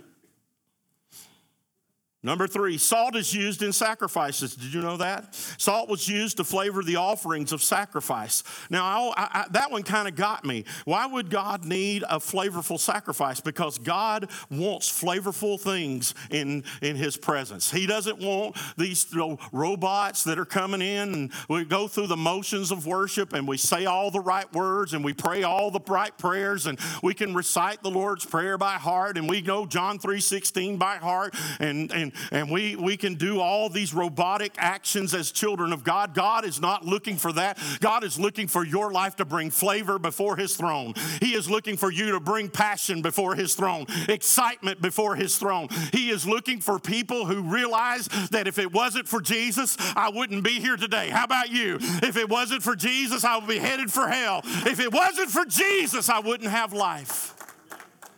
Number 2.22 2.48
three, 2.48 2.78
salt 2.78 3.16
is 3.16 3.34
used 3.34 3.64
in 3.64 3.72
sacrifices. 3.72 4.54
Did 4.54 4.74
you 4.74 4.82
know 4.82 4.98
that? 4.98 5.34
Salt 5.58 5.88
was 5.88 6.06
used 6.10 6.36
to 6.38 6.44
flavor 6.44 6.84
the 6.84 6.98
offerings 6.98 7.54
of 7.54 7.64
sacrifice. 7.64 8.44
Now, 8.70 9.14
I, 9.16 9.30
I, 9.32 9.46
that 9.52 9.72
one 9.72 9.84
kind 9.84 10.06
of 10.06 10.18
got 10.18 10.44
me. 10.44 10.66
Why 10.84 11.06
would 11.06 11.30
God 11.30 11.64
need 11.64 12.04
a 12.04 12.20
flavorful 12.20 12.78
sacrifice? 12.78 13.40
Because 13.40 13.78
God 13.78 14.30
wants 14.52 14.92
flavorful 14.92 15.58
things 15.58 16.14
in, 16.30 16.66
in 16.82 16.98
His 16.98 17.16
presence. 17.16 17.72
He 17.72 17.86
doesn't 17.86 18.20
want 18.20 18.58
these 18.78 19.08
you 19.14 19.20
know, 19.20 19.40
robots 19.54 20.26
that 20.26 20.38
are 20.38 20.46
coming 20.46 20.82
in 20.82 21.14
and 21.14 21.32
we 21.48 21.64
go 21.64 21.88
through 21.88 22.08
the 22.08 22.18
motions 22.18 22.70
of 22.72 22.86
worship 22.86 23.32
and 23.32 23.48
we 23.48 23.56
say 23.56 23.86
all 23.86 24.12
the 24.12 24.20
right 24.20 24.52
words 24.54 24.94
and 24.94 25.06
we 25.06 25.14
pray 25.14 25.44
all 25.44 25.72
the 25.72 25.80
right 25.88 26.18
prayers 26.18 26.66
and 26.66 26.80
we 27.02 27.14
can 27.14 27.34
recite 27.34 27.82
the 27.82 27.90
Lord's 27.90 28.26
Prayer 28.26 28.58
by 28.58 28.74
heart 28.74 29.18
and 29.18 29.30
we 29.30 29.40
know 29.42 29.66
John 29.66 30.00
3.16 30.00 30.78
by 30.78 30.98
heart 30.98 31.34
and, 31.62 31.90
and 31.94 32.09
and, 32.32 32.32
and 32.32 32.50
we, 32.50 32.76
we 32.76 32.98
can 32.98 33.16
do 33.16 33.40
all 33.40 33.70
these 33.70 33.94
robotic 33.94 34.54
actions 34.58 35.14
as 35.14 35.32
children 35.32 35.74
of 35.74 35.84
God. 35.84 36.14
God 36.14 36.46
is 36.46 36.62
not 36.62 36.86
looking 36.86 37.18
for 37.18 37.32
that. 37.34 37.60
God 37.80 38.04
is 38.04 38.20
looking 38.20 38.48
for 38.48 38.66
your 38.66 38.92
life 38.92 39.16
to 39.18 39.26
bring 39.26 39.50
flavor 39.50 40.00
before 40.00 40.36
His 40.36 40.56
throne. 40.56 40.94
He 41.20 41.34
is 41.34 41.50
looking 41.50 41.78
for 41.78 41.92
you 41.92 42.12
to 42.12 42.20
bring 42.20 42.50
passion 42.50 43.02
before 43.02 43.36
His 43.36 43.56
throne, 43.56 43.86
excitement 44.08 44.82
before 44.82 45.16
His 45.16 45.38
throne. 45.38 45.68
He 45.92 46.10
is 46.10 46.28
looking 46.28 46.62
for 46.62 46.80
people 46.80 47.26
who 47.26 47.42
realize 47.42 48.08
that 48.32 48.48
if 48.48 48.60
it 48.60 48.72
wasn't 48.72 49.08
for 49.08 49.22
Jesus, 49.22 49.78
I 49.96 50.10
wouldn't 50.10 50.44
be 50.44 50.60
here 50.60 50.78
today. 50.78 51.10
How 51.10 51.26
about 51.26 51.50
you? 51.50 51.78
If 51.82 52.18
it 52.18 52.30
wasn't 52.30 52.64
for 52.64 52.76
Jesus, 52.76 53.24
I 53.24 53.38
would 53.38 53.48
be 53.48 53.58
headed 53.58 53.92
for 53.92 54.08
hell. 54.08 54.42
If 54.44 54.80
it 54.80 54.92
wasn't 54.92 55.30
for 55.30 55.46
Jesus, 55.46 56.10
I 56.10 56.20
wouldn't 56.20 56.50
have 56.50 56.74
life. 56.74 57.36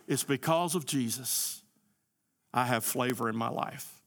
It's 0.07 0.23
because 0.23 0.75
of 0.75 0.85
Jesus. 0.85 1.60
I 2.53 2.65
have 2.65 2.83
flavor 2.83 3.29
in 3.29 3.35
my 3.35 3.49
life. 3.49 4.01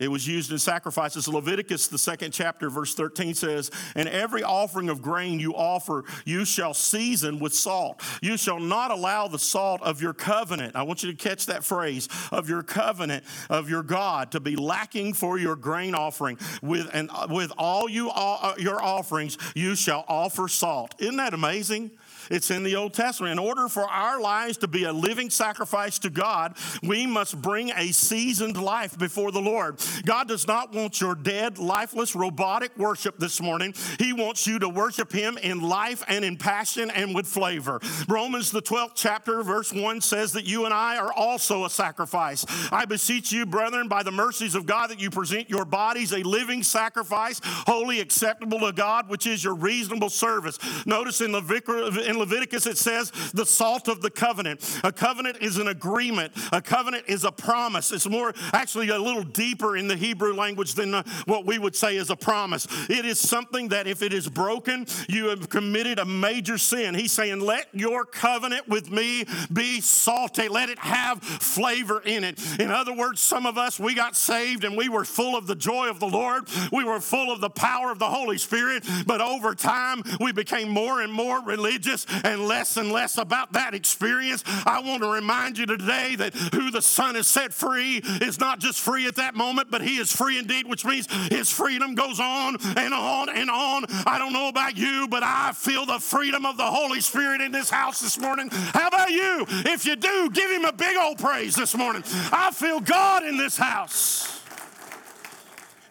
It 0.00 0.08
was 0.08 0.26
used 0.26 0.50
in 0.50 0.58
sacrifices. 0.58 1.28
Leviticus, 1.28 1.86
the 1.86 1.98
second 1.98 2.32
chapter, 2.32 2.68
verse 2.68 2.94
13 2.94 3.32
says, 3.32 3.70
And 3.94 4.08
every 4.08 4.42
offering 4.42 4.88
of 4.88 5.00
grain 5.00 5.38
you 5.38 5.54
offer, 5.54 6.04
you 6.24 6.44
shall 6.44 6.74
season 6.74 7.38
with 7.38 7.54
salt. 7.54 8.02
You 8.20 8.36
shall 8.36 8.58
not 8.58 8.90
allow 8.90 9.28
the 9.28 9.38
salt 9.38 9.80
of 9.82 10.02
your 10.02 10.12
covenant, 10.12 10.74
I 10.74 10.82
want 10.82 11.04
you 11.04 11.12
to 11.12 11.16
catch 11.16 11.46
that 11.46 11.64
phrase, 11.64 12.08
of 12.32 12.48
your 12.48 12.64
covenant, 12.64 13.24
of 13.48 13.70
your 13.70 13.84
God, 13.84 14.32
to 14.32 14.40
be 14.40 14.56
lacking 14.56 15.14
for 15.14 15.38
your 15.38 15.54
grain 15.54 15.94
offering. 15.94 16.38
With, 16.60 16.90
and 16.92 17.08
with 17.30 17.52
all 17.56 17.88
you, 17.88 18.10
uh, 18.10 18.54
your 18.58 18.82
offerings, 18.82 19.38
you 19.54 19.76
shall 19.76 20.04
offer 20.08 20.48
salt. 20.48 20.96
Isn't 20.98 21.16
that 21.18 21.34
amazing? 21.34 21.92
It's 22.30 22.50
in 22.50 22.62
the 22.62 22.76
Old 22.76 22.94
Testament. 22.94 23.32
In 23.32 23.38
order 23.38 23.68
for 23.68 23.84
our 23.84 24.20
lives 24.20 24.58
to 24.58 24.68
be 24.68 24.84
a 24.84 24.92
living 24.92 25.30
sacrifice 25.30 25.98
to 26.00 26.10
God, 26.10 26.56
we 26.82 27.06
must 27.06 27.40
bring 27.40 27.70
a 27.70 27.92
seasoned 27.92 28.60
life 28.60 28.98
before 28.98 29.32
the 29.32 29.40
Lord. 29.40 29.80
God 30.04 30.28
does 30.28 30.46
not 30.46 30.72
want 30.72 31.00
your 31.00 31.14
dead, 31.14 31.58
lifeless, 31.58 32.14
robotic 32.14 32.76
worship 32.78 33.18
this 33.18 33.40
morning. 33.40 33.74
He 33.98 34.12
wants 34.12 34.46
you 34.46 34.58
to 34.60 34.68
worship 34.68 35.12
Him 35.12 35.38
in 35.38 35.60
life 35.60 36.02
and 36.08 36.24
in 36.24 36.36
passion 36.36 36.90
and 36.90 37.14
with 37.14 37.26
flavor. 37.26 37.80
Romans, 38.08 38.50
the 38.50 38.62
12th 38.62 38.92
chapter, 38.94 39.42
verse 39.42 39.72
1 39.72 40.00
says 40.00 40.32
that 40.32 40.44
you 40.44 40.64
and 40.64 40.74
I 40.74 40.98
are 40.98 41.12
also 41.12 41.64
a 41.64 41.70
sacrifice. 41.70 42.44
I 42.72 42.84
beseech 42.84 43.32
you, 43.32 43.46
brethren, 43.46 43.88
by 43.88 44.02
the 44.02 44.12
mercies 44.12 44.54
of 44.54 44.66
God, 44.66 44.90
that 44.90 45.00
you 45.00 45.10
present 45.10 45.50
your 45.50 45.64
bodies 45.64 46.12
a 46.12 46.22
living 46.22 46.62
sacrifice, 46.62 47.40
holy, 47.44 48.00
acceptable 48.00 48.60
to 48.60 48.72
God, 48.72 49.08
which 49.08 49.26
is 49.26 49.42
your 49.42 49.54
reasonable 49.54 50.10
service. 50.10 50.58
Notice 50.86 51.20
in 51.20 51.32
Leviticus, 51.32 52.06
in 52.14 52.20
Leviticus 52.20 52.66
it 52.66 52.78
says 52.78 53.10
the 53.32 53.44
salt 53.44 53.88
of 53.88 54.00
the 54.00 54.10
covenant. 54.10 54.80
A 54.84 54.92
covenant 54.92 55.38
is 55.40 55.58
an 55.58 55.68
agreement, 55.68 56.32
a 56.52 56.62
covenant 56.62 57.04
is 57.08 57.24
a 57.24 57.32
promise. 57.32 57.92
It's 57.92 58.08
more 58.08 58.32
actually 58.52 58.88
a 58.88 58.98
little 58.98 59.22
deeper 59.22 59.76
in 59.76 59.88
the 59.88 59.96
Hebrew 59.96 60.32
language 60.32 60.74
than 60.74 60.94
uh, 60.94 61.02
what 61.26 61.44
we 61.44 61.58
would 61.58 61.76
say 61.76 61.96
is 61.96 62.10
a 62.10 62.16
promise. 62.16 62.66
It 62.88 63.04
is 63.04 63.20
something 63.20 63.68
that 63.68 63.86
if 63.86 64.02
it 64.02 64.12
is 64.12 64.28
broken, 64.28 64.86
you 65.08 65.28
have 65.28 65.48
committed 65.48 65.98
a 65.98 66.04
major 66.04 66.58
sin. 66.58 66.94
He's 66.94 67.12
saying, 67.12 67.40
Let 67.40 67.68
your 67.72 68.04
covenant 68.04 68.68
with 68.68 68.90
me 68.90 69.26
be 69.52 69.80
salty, 69.80 70.48
let 70.48 70.70
it 70.70 70.78
have 70.78 71.22
flavor 71.22 72.00
in 72.00 72.24
it. 72.24 72.40
In 72.60 72.70
other 72.70 72.94
words, 72.94 73.20
some 73.20 73.46
of 73.46 73.58
us, 73.58 73.78
we 73.78 73.94
got 73.94 74.16
saved 74.16 74.64
and 74.64 74.76
we 74.76 74.88
were 74.88 75.04
full 75.04 75.36
of 75.36 75.46
the 75.46 75.54
joy 75.54 75.88
of 75.88 76.00
the 76.00 76.08
Lord, 76.08 76.48
we 76.72 76.84
were 76.84 77.00
full 77.00 77.32
of 77.32 77.40
the 77.40 77.50
power 77.50 77.90
of 77.90 77.98
the 77.98 78.08
Holy 78.08 78.38
Spirit, 78.38 78.84
but 79.06 79.20
over 79.20 79.54
time, 79.54 80.02
we 80.20 80.32
became 80.32 80.68
more 80.68 81.00
and 81.00 81.12
more 81.12 81.42
religious 81.42 82.03
and 82.24 82.46
less 82.46 82.76
and 82.76 82.92
less 82.92 83.18
about 83.18 83.52
that 83.52 83.74
experience. 83.74 84.44
I 84.66 84.80
want 84.80 85.02
to 85.02 85.08
remind 85.08 85.58
you 85.58 85.66
today 85.66 86.16
that 86.16 86.34
who 86.54 86.70
the 86.70 86.82
Son 86.82 87.14
has 87.14 87.26
set 87.26 87.52
free 87.52 87.98
is 88.20 88.38
not 88.38 88.58
just 88.58 88.80
free 88.80 89.06
at 89.06 89.16
that 89.16 89.34
moment, 89.34 89.70
but 89.70 89.82
He 89.82 89.96
is 89.96 90.14
free 90.14 90.38
indeed, 90.38 90.66
which 90.66 90.84
means 90.84 91.06
His 91.28 91.50
freedom 91.50 91.94
goes 91.94 92.20
on 92.20 92.56
and 92.76 92.94
on 92.94 93.28
and 93.28 93.50
on. 93.50 93.84
I 94.06 94.18
don't 94.18 94.32
know 94.32 94.48
about 94.48 94.76
you, 94.76 95.08
but 95.08 95.22
I 95.22 95.52
feel 95.52 95.86
the 95.86 95.98
freedom 95.98 96.46
of 96.46 96.56
the 96.56 96.64
Holy 96.64 97.00
Spirit 97.00 97.40
in 97.40 97.52
this 97.52 97.70
house 97.70 98.00
this 98.00 98.18
morning. 98.18 98.48
How 98.50 98.88
about 98.88 99.10
you? 99.10 99.46
If 99.48 99.86
you 99.86 99.96
do, 99.96 100.30
give 100.30 100.50
Him 100.50 100.64
a 100.64 100.72
big 100.72 100.96
old 100.96 101.18
praise 101.18 101.54
this 101.56 101.74
morning. 101.76 102.02
I 102.32 102.50
feel 102.52 102.80
God 102.80 103.24
in 103.24 103.36
this 103.36 103.56
house. 103.56 104.33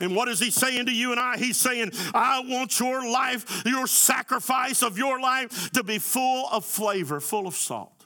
And 0.03 0.13
what 0.13 0.27
is 0.27 0.37
he 0.37 0.51
saying 0.51 0.87
to 0.87 0.91
you 0.91 1.11
and 1.11 1.19
I? 1.19 1.37
He's 1.37 1.55
saying, 1.55 1.93
I 2.13 2.43
want 2.45 2.77
your 2.77 3.09
life, 3.09 3.63
your 3.65 3.87
sacrifice 3.87 4.83
of 4.83 4.97
your 4.97 5.17
life 5.17 5.71
to 5.71 5.83
be 5.83 5.97
full 5.97 6.49
of 6.49 6.65
flavor, 6.65 7.21
full 7.21 7.47
of 7.47 7.55
salt. 7.55 8.05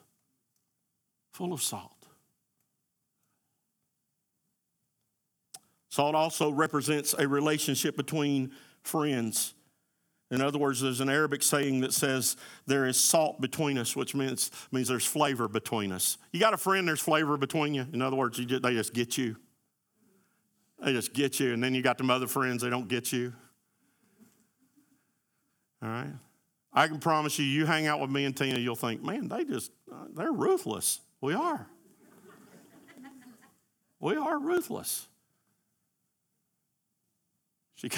Full 1.34 1.54
of 1.54 1.62
salt. 1.64 1.92
Salt 5.90 6.14
also 6.14 6.52
represents 6.52 7.16
a 7.18 7.28
relationship 7.28 7.98
between 7.98 8.52
friends. 8.84 9.56
In 10.30 10.40
other 10.40 10.60
words, 10.60 10.82
there's 10.82 11.02
an 11.02 11.10
Arabic 11.10 11.42
saying 11.42 11.82
that 11.82 11.94
says 11.94 12.38
there 12.68 12.86
is 12.86 12.98
salt 12.98 13.42
between 13.42 13.80
us, 13.80 13.96
which 13.96 14.14
means, 14.14 14.52
means 14.72 14.88
there's 14.88 15.06
flavor 15.06 15.48
between 15.48 15.92
us. 15.92 16.20
You 16.32 16.40
got 16.40 16.54
a 16.54 16.58
friend, 16.58 16.88
there's 16.88 17.00
flavor 17.00 17.38
between 17.38 17.74
you. 17.74 17.88
In 17.92 18.04
other 18.04 18.16
words, 18.16 18.38
just, 18.38 18.62
they 18.62 18.74
just 18.74 18.94
get 18.94 19.18
you. 19.18 19.38
They 20.84 20.94
just 20.94 21.14
get 21.14 21.40
you, 21.40 21.54
and 21.54 21.64
then 21.64 21.74
you 21.74 21.82
got 21.82 21.98
them 21.98 22.10
other 22.10 22.28
friends, 22.28 22.62
they 22.62 22.70
don't 22.70 22.88
get 22.88 23.12
you. 23.12 23.34
All 25.82 25.90
right? 25.90 26.14
I 26.74 26.88
can 26.88 27.00
promise 27.00 27.40
you, 27.40 27.46
you 27.46 27.66
hang 27.66 27.88
out 27.88 28.00
with 28.00 28.12
me 28.12 28.26
and 28.26 28.36
Tina, 28.38 28.60
you'll 28.60 28.76
think, 28.76 29.04
man, 29.04 29.28
they 29.28 29.44
just, 29.46 29.72
uh, 29.92 30.06
they're 30.14 30.32
ruthless. 30.32 31.00
We 31.22 31.34
are. 31.34 31.68
we 34.00 34.16
are 34.16 34.38
ruthless. 34.38 35.08
She, 37.76 37.90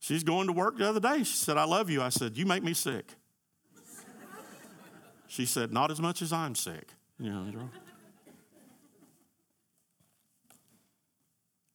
she's 0.00 0.24
going 0.24 0.46
to 0.46 0.52
work 0.52 0.78
the 0.78 0.88
other 0.88 1.00
day. 1.00 1.18
She 1.18 1.36
said, 1.36 1.56
I 1.56 1.64
love 1.64 1.90
you. 1.90 2.02
I 2.02 2.08
said, 2.08 2.36
You 2.36 2.46
make 2.46 2.62
me 2.62 2.74
sick. 2.74 3.14
she 5.28 5.46
said, 5.46 5.72
Not 5.72 5.90
as 5.90 6.00
much 6.00 6.22
as 6.22 6.32
I'm 6.32 6.54
sick. 6.54 6.88
You 7.20 7.30
know, 7.30 7.70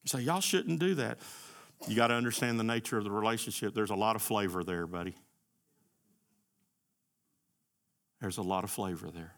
You 0.03 0.09
say, 0.09 0.21
y'all 0.21 0.41
shouldn't 0.41 0.79
do 0.79 0.95
that. 0.95 1.19
You 1.87 1.95
got 1.95 2.07
to 2.07 2.13
understand 2.13 2.59
the 2.59 2.63
nature 2.63 2.97
of 2.97 3.03
the 3.03 3.11
relationship. 3.11 3.73
There's 3.73 3.89
a 3.89 3.95
lot 3.95 4.15
of 4.15 4.21
flavor 4.21 4.63
there, 4.63 4.87
buddy. 4.87 5.15
There's 8.21 8.37
a 8.37 8.41
lot 8.41 8.63
of 8.63 8.69
flavor 8.69 9.09
there. 9.11 9.33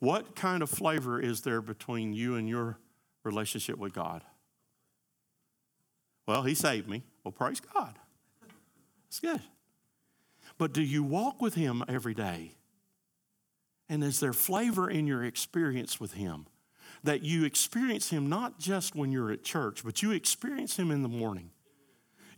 What 0.00 0.36
kind 0.36 0.62
of 0.62 0.70
flavor 0.70 1.20
is 1.20 1.40
there 1.40 1.60
between 1.60 2.12
you 2.12 2.36
and 2.36 2.48
your 2.48 2.78
relationship 3.24 3.78
with 3.78 3.92
God? 3.92 4.22
Well, 6.26 6.42
He 6.42 6.54
saved 6.54 6.88
me. 6.88 7.02
Well, 7.24 7.32
praise 7.32 7.60
God. 7.60 7.98
That's 9.06 9.20
good. 9.20 9.40
But 10.56 10.72
do 10.72 10.82
you 10.82 11.02
walk 11.02 11.40
with 11.40 11.54
Him 11.54 11.82
every 11.88 12.14
day? 12.14 12.52
And 13.88 14.04
is 14.04 14.20
there 14.20 14.34
flavor 14.34 14.90
in 14.90 15.06
your 15.06 15.24
experience 15.24 15.98
with 15.98 16.12
Him? 16.12 16.46
That 17.04 17.22
you 17.22 17.44
experience 17.44 18.10
Him 18.10 18.28
not 18.28 18.58
just 18.58 18.94
when 18.94 19.12
you're 19.12 19.30
at 19.30 19.44
church, 19.44 19.82
but 19.84 20.02
you 20.02 20.12
experience 20.12 20.78
Him 20.78 20.90
in 20.90 21.02
the 21.02 21.08
morning. 21.08 21.50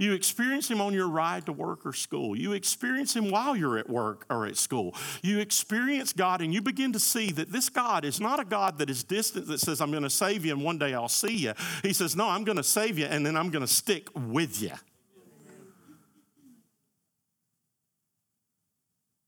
You 0.00 0.14
experience 0.14 0.70
Him 0.70 0.80
on 0.80 0.94
your 0.94 1.08
ride 1.08 1.44
to 1.44 1.52
work 1.52 1.84
or 1.84 1.92
school. 1.92 2.34
You 2.34 2.54
experience 2.54 3.14
Him 3.14 3.30
while 3.30 3.54
you're 3.54 3.76
at 3.76 3.90
work 3.90 4.24
or 4.30 4.46
at 4.46 4.56
school. 4.56 4.94
You 5.22 5.40
experience 5.40 6.14
God 6.14 6.40
and 6.40 6.54
you 6.54 6.62
begin 6.62 6.94
to 6.94 6.98
see 6.98 7.30
that 7.32 7.52
this 7.52 7.68
God 7.68 8.06
is 8.06 8.18
not 8.18 8.40
a 8.40 8.44
God 8.46 8.78
that 8.78 8.88
is 8.88 9.04
distant 9.04 9.46
that 9.48 9.60
says, 9.60 9.82
I'm 9.82 9.90
going 9.90 10.02
to 10.02 10.10
save 10.10 10.46
you 10.46 10.52
and 10.52 10.64
one 10.64 10.78
day 10.78 10.94
I'll 10.94 11.08
see 11.08 11.36
you. 11.36 11.52
He 11.82 11.92
says, 11.92 12.16
No, 12.16 12.28
I'm 12.28 12.44
going 12.44 12.56
to 12.56 12.64
save 12.64 12.98
you 12.98 13.04
and 13.04 13.26
then 13.26 13.36
I'm 13.36 13.50
going 13.50 13.60
to 13.60 13.72
stick 13.72 14.08
with 14.14 14.62
you. 14.62 14.72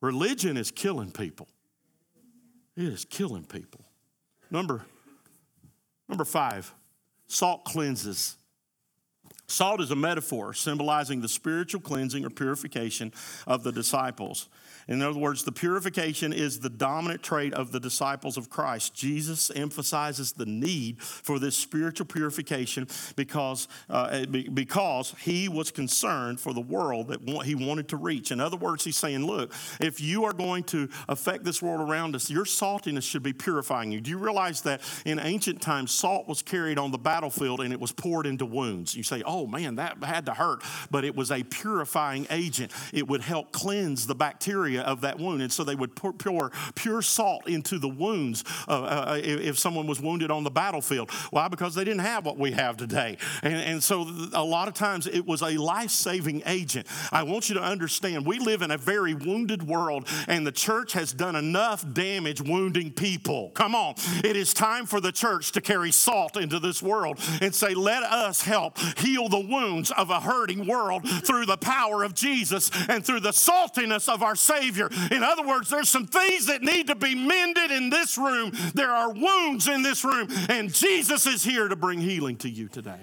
Religion 0.01 0.57
is 0.57 0.71
killing 0.71 1.13
people. 1.13 1.49
It 2.77 2.85
is 2.85 3.05
killing 3.05 3.45
people. 3.45 3.85
Number, 4.51 4.87
number 6.13 6.27
five, 6.27 6.75
salt 7.27 7.65
cleanses. 7.65 8.37
Salt 9.47 9.81
is 9.81 9.91
a 9.91 9.97
metaphor 9.97 10.53
symbolizing 10.53 11.23
the 11.23 11.29
spiritual 11.29 11.81
cleansing 11.81 12.23
or 12.27 12.29
purification 12.29 13.15
of 13.47 13.63
the 13.63 13.73
disciples. 13.73 14.51
In 14.89 15.03
other 15.03 15.19
words, 15.19 15.45
the 15.45 15.53
purification 15.53 16.33
is 16.33 16.61
the 16.61 16.71
dominant 16.71 17.23
trait 17.23 17.55
of 17.55 17.73
the 17.73 17.81
disciples 17.81 18.37
of 18.37 18.51
Christ. 18.51 18.95
Jesus 18.95 19.51
emphasizes 19.55 20.33
the 20.33 20.47
need 20.47 21.01
for 21.01 21.39
this 21.39 21.57
spiritual 21.57 22.07
purification 22.07 22.89
because, 23.17 23.69
uh, 23.89 24.27
because 24.27 25.15
he 25.21 25.49
was 25.49 25.71
concerned 25.71 26.41
for 26.41 26.53
the 26.53 26.61
world 26.61 27.09
that 27.09 27.21
he 27.45 27.55
wanted 27.55 27.89
to 27.89 27.97
reach. 27.97 28.31
In 28.31 28.41
other 28.41 28.57
words, 28.57 28.85
he's 28.85 28.97
saying, 28.97 29.25
Look, 29.27 29.53
if 29.81 30.01
you 30.01 30.25
are 30.25 30.33
going 30.33 30.65
to 30.65 30.89
affect 31.09 31.45
this 31.45 31.63
world 31.63 31.89
around 31.89 32.17
us, 32.17 32.31
your 32.31 32.45
saltiness 32.45 33.05
should 33.05 33.23
be 33.23 33.33
purifying 33.33 33.93
you. 33.93 34.01
Do 34.01 34.11
you 34.11 34.19
realize 34.19 34.63
that 34.63 34.81
in 35.05 35.19
ancient 35.19 35.61
times, 35.61 35.93
salt 35.93 36.29
was 36.29 36.43
carried 36.43 36.79
on 36.79 36.91
the 36.91 36.99
battlefield 36.99 37.61
and 37.61 37.73
it 37.73 37.81
was 37.81 37.93
poured 37.93 38.27
into 38.27 38.47
wounds? 38.47 38.95
You 38.95 39.03
say, 39.03 39.23
Oh 39.25 39.47
man, 39.47 39.77
that 39.77 40.03
had 40.03 40.27
to 40.27 40.35
hurt, 40.35 40.63
but 40.91 41.05
it 41.05 41.15
was 41.15 41.31
a 41.31 41.43
purifying 41.43 42.27
agent. 42.31 42.73
It 42.93 43.07
would 43.09 43.21
help 43.21 43.53
cleanse 43.53 44.07
the 44.07 44.15
bacteria 44.15 44.72
area 44.73 44.87
of 44.87 45.01
that 45.03 45.19
wound. 45.19 45.43
And 45.43 45.53
so 45.53 45.65
they 45.65 45.75
would 45.75 45.95
pour 45.95 46.13
pure, 46.13 47.03
salt 47.03 47.49
into 47.49 47.79
the 47.79 47.89
wounds 47.89 48.45
uh, 48.69 48.83
uh, 48.83 49.21
if 49.23 49.59
someone 49.59 49.87
was 49.87 50.01
wounded 50.01 50.31
on 50.31 50.45
the 50.45 50.51
battlefield. 50.51 51.11
Why? 51.31 51.49
Because 51.49 51.75
they 51.75 51.85
didn't 51.85 52.01
have 52.01 52.25
what 52.25 52.39
we 52.39 52.53
have 52.53 52.77
today. 52.77 53.17
And, 53.43 53.55
and 53.55 53.83
so 53.83 54.07
a 54.33 54.45
lot 54.45 54.69
of 54.69 54.75
times 54.75 55.07
it 55.07 55.27
was 55.27 55.43
a 55.43 55.57
life 55.57 55.91
saving 55.91 56.43
agent. 56.47 56.87
I 57.11 57.23
want 57.25 57.49
you 57.49 57.57
to 57.57 57.63
understand 57.63 58.27
we 58.27 58.39
live 58.39 58.63
in 58.63 58.71
a 58.71 58.79
very 58.79 59.15
wounded 59.15 59.67
world, 59.67 60.09
and 60.29 60.47
the 60.47 60.53
church 60.53 60.93
has 60.93 61.13
done 61.13 61.35
enough 61.37 61.85
damage 61.93 62.41
wounding 62.41 62.93
people. 62.93 63.51
Come 63.51 63.75
on. 63.75 63.95
It 64.25 64.37
is 64.37 64.55
time 64.55 64.87
for 64.87 65.01
the 65.01 65.13
church 65.13 65.53
to 65.53 65.61
carry 65.61 65.91
salt 65.91 66.37
into 66.37 66.59
this 66.59 66.83
world 66.83 67.19
and 67.41 67.55
say, 67.55 67.75
let 67.75 68.03
us 68.03 68.43
help 68.43 68.79
heal 68.99 69.29
the 69.29 69.41
wounds 69.41 69.91
of 69.91 70.11
a 70.11 70.21
hurting 70.21 70.67
world 70.67 71.09
through 71.27 71.47
the 71.47 71.57
power 71.57 72.05
of 72.05 72.15
Jesus 72.15 72.71
and 72.89 73.05
through 73.05 73.21
the 73.21 73.31
saltiness 73.31 74.13
of 74.13 74.23
our 74.23 74.37
Savior 74.37 74.62
In 75.11 75.23
other 75.23 75.47
words, 75.47 75.71
there's 75.71 75.89
some 75.89 76.07
things 76.07 76.47
that 76.47 76.63
need 76.63 76.89
to 76.89 76.95
be 76.95 77.15
mended 77.15 77.71
in 77.71 77.91
this 77.91 78.17
room. 78.17 78.53
There 78.75 78.91
are 78.91 79.13
wounds 79.13 79.69
in 79.69 79.83
this 79.83 80.05
room, 80.05 80.29
and 80.49 80.73
Jesus 80.73 81.27
is 81.27 81.43
here 81.43 81.69
to 81.69 81.77
bring 81.77 82.01
healing 82.01 82.37
to 82.39 82.49
you 82.49 82.69
today. 82.69 83.01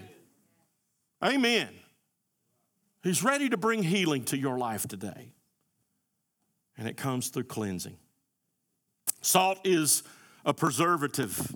Amen. 1.23 1.69
He's 3.03 3.23
ready 3.23 3.49
to 3.49 3.57
bring 3.57 3.83
healing 3.83 4.23
to 4.25 4.37
your 4.37 4.57
life 4.57 4.87
today. 4.87 5.33
And 6.77 6.87
it 6.87 6.97
comes 6.97 7.29
through 7.29 7.45
cleansing. 7.45 7.97
Salt 9.21 9.59
is 9.65 10.03
a 10.45 10.53
preservative. 10.53 11.55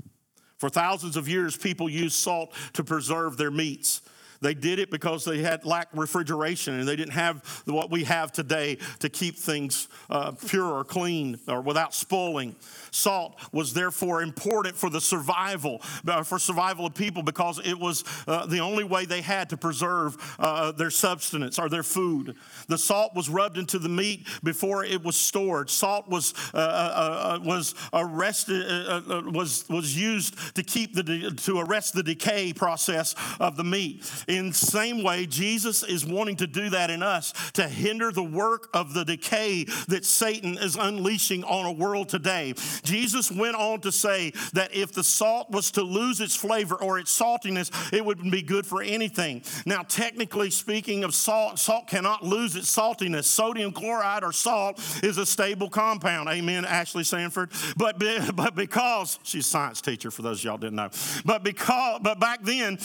For 0.57 0.69
thousands 0.69 1.17
of 1.17 1.27
years, 1.27 1.57
people 1.57 1.89
used 1.89 2.15
salt 2.15 2.53
to 2.73 2.83
preserve 2.83 3.37
their 3.37 3.51
meats. 3.51 4.01
They 4.43 4.53
did 4.53 4.77
it 4.77 4.91
because 4.91 5.23
they 5.23 5.39
had 5.39 5.65
lacked 5.65 5.95
refrigeration 5.95 6.77
and 6.77 6.87
they 6.87 6.97
didn't 6.97 7.13
have 7.13 7.63
what 7.65 7.89
we 7.89 8.03
have 8.03 8.31
today 8.31 8.77
to 8.99 9.09
keep 9.09 9.37
things 9.37 9.87
uh, 10.09 10.31
pure 10.47 10.65
or 10.65 10.83
clean 10.83 11.39
or 11.47 11.61
without 11.61 11.93
spoiling. 11.93 12.55
Salt 12.91 13.39
was 13.53 13.73
therefore 13.73 14.21
important 14.21 14.75
for 14.75 14.89
the 14.89 14.99
survival, 14.99 15.81
uh, 16.07 16.23
for 16.23 16.37
survival 16.37 16.85
of 16.85 16.93
people 16.93 17.23
because 17.23 17.59
it 17.65 17.79
was 17.79 18.03
uh, 18.27 18.45
the 18.45 18.59
only 18.59 18.83
way 18.83 19.05
they 19.05 19.21
had 19.21 19.49
to 19.49 19.57
preserve 19.57 20.17
uh, 20.39 20.73
their 20.73 20.91
substance 20.91 21.57
or 21.57 21.69
their 21.69 21.83
food. 21.83 22.35
The 22.67 22.77
salt 22.77 23.15
was 23.15 23.29
rubbed 23.29 23.57
into 23.57 23.79
the 23.79 23.89
meat 23.89 24.27
before 24.43 24.83
it 24.83 25.03
was 25.03 25.15
stored. 25.15 25.69
Salt 25.69 26.09
was 26.09 26.33
uh, 26.53 26.57
uh, 26.57 27.39
was 27.43 27.75
arrested 27.93 28.65
was 29.33 29.65
was 29.69 29.97
used 29.97 30.55
to 30.55 30.63
keep 30.63 30.93
the 30.93 31.33
to 31.45 31.59
arrest 31.59 31.93
the 31.93 32.03
decay 32.03 32.51
process 32.51 33.15
of 33.39 33.55
the 33.55 33.63
meat. 33.63 34.03
In 34.33 34.49
the 34.49 34.55
same 34.55 35.03
way, 35.03 35.25
Jesus 35.25 35.83
is 35.83 36.05
wanting 36.05 36.37
to 36.37 36.47
do 36.47 36.69
that 36.71 36.89
in 36.89 37.03
us 37.03 37.33
to 37.53 37.67
hinder 37.67 38.11
the 38.11 38.23
work 38.23 38.69
of 38.73 38.93
the 38.93 39.05
decay 39.05 39.65
that 39.87 40.05
Satan 40.05 40.57
is 40.57 40.75
unleashing 40.75 41.43
on 41.43 41.65
a 41.65 41.71
world 41.71 42.09
today. 42.09 42.55
Jesus 42.83 43.31
went 43.31 43.55
on 43.55 43.81
to 43.81 43.91
say 43.91 44.31
that 44.53 44.75
if 44.75 44.91
the 44.91 45.03
salt 45.03 45.51
was 45.51 45.71
to 45.71 45.83
lose 45.83 46.19
its 46.19 46.35
flavor 46.35 46.75
or 46.75 46.97
its 46.97 47.17
saltiness, 47.17 47.71
it 47.93 48.03
wouldn't 48.03 48.31
be 48.31 48.41
good 48.41 48.65
for 48.65 48.81
anything. 48.81 49.43
Now, 49.65 49.83
technically 49.83 50.49
speaking 50.49 51.03
of 51.03 51.13
salt, 51.13 51.59
salt 51.59 51.87
cannot 51.87 52.23
lose 52.23 52.55
its 52.55 52.73
saltiness. 52.75 53.25
Sodium 53.25 53.71
chloride 53.71 54.23
or 54.23 54.31
salt 54.31 54.79
is 55.03 55.17
a 55.17 55.25
stable 55.25 55.69
compound. 55.69 56.27
Amen, 56.29 56.65
Ashley 56.65 57.03
Sanford. 57.03 57.51
But, 57.77 57.99
but 58.35 58.55
because 58.55 59.19
she's 59.23 59.45
science 59.45 59.81
teacher, 59.81 60.09
for 60.09 60.23
those 60.23 60.43
y'all 60.43 60.57
didn't 60.57 60.75
know, 60.75 60.89
but 61.25 61.43
because 61.43 61.99
but 62.01 62.19
back 62.19 62.43
then 62.43 62.77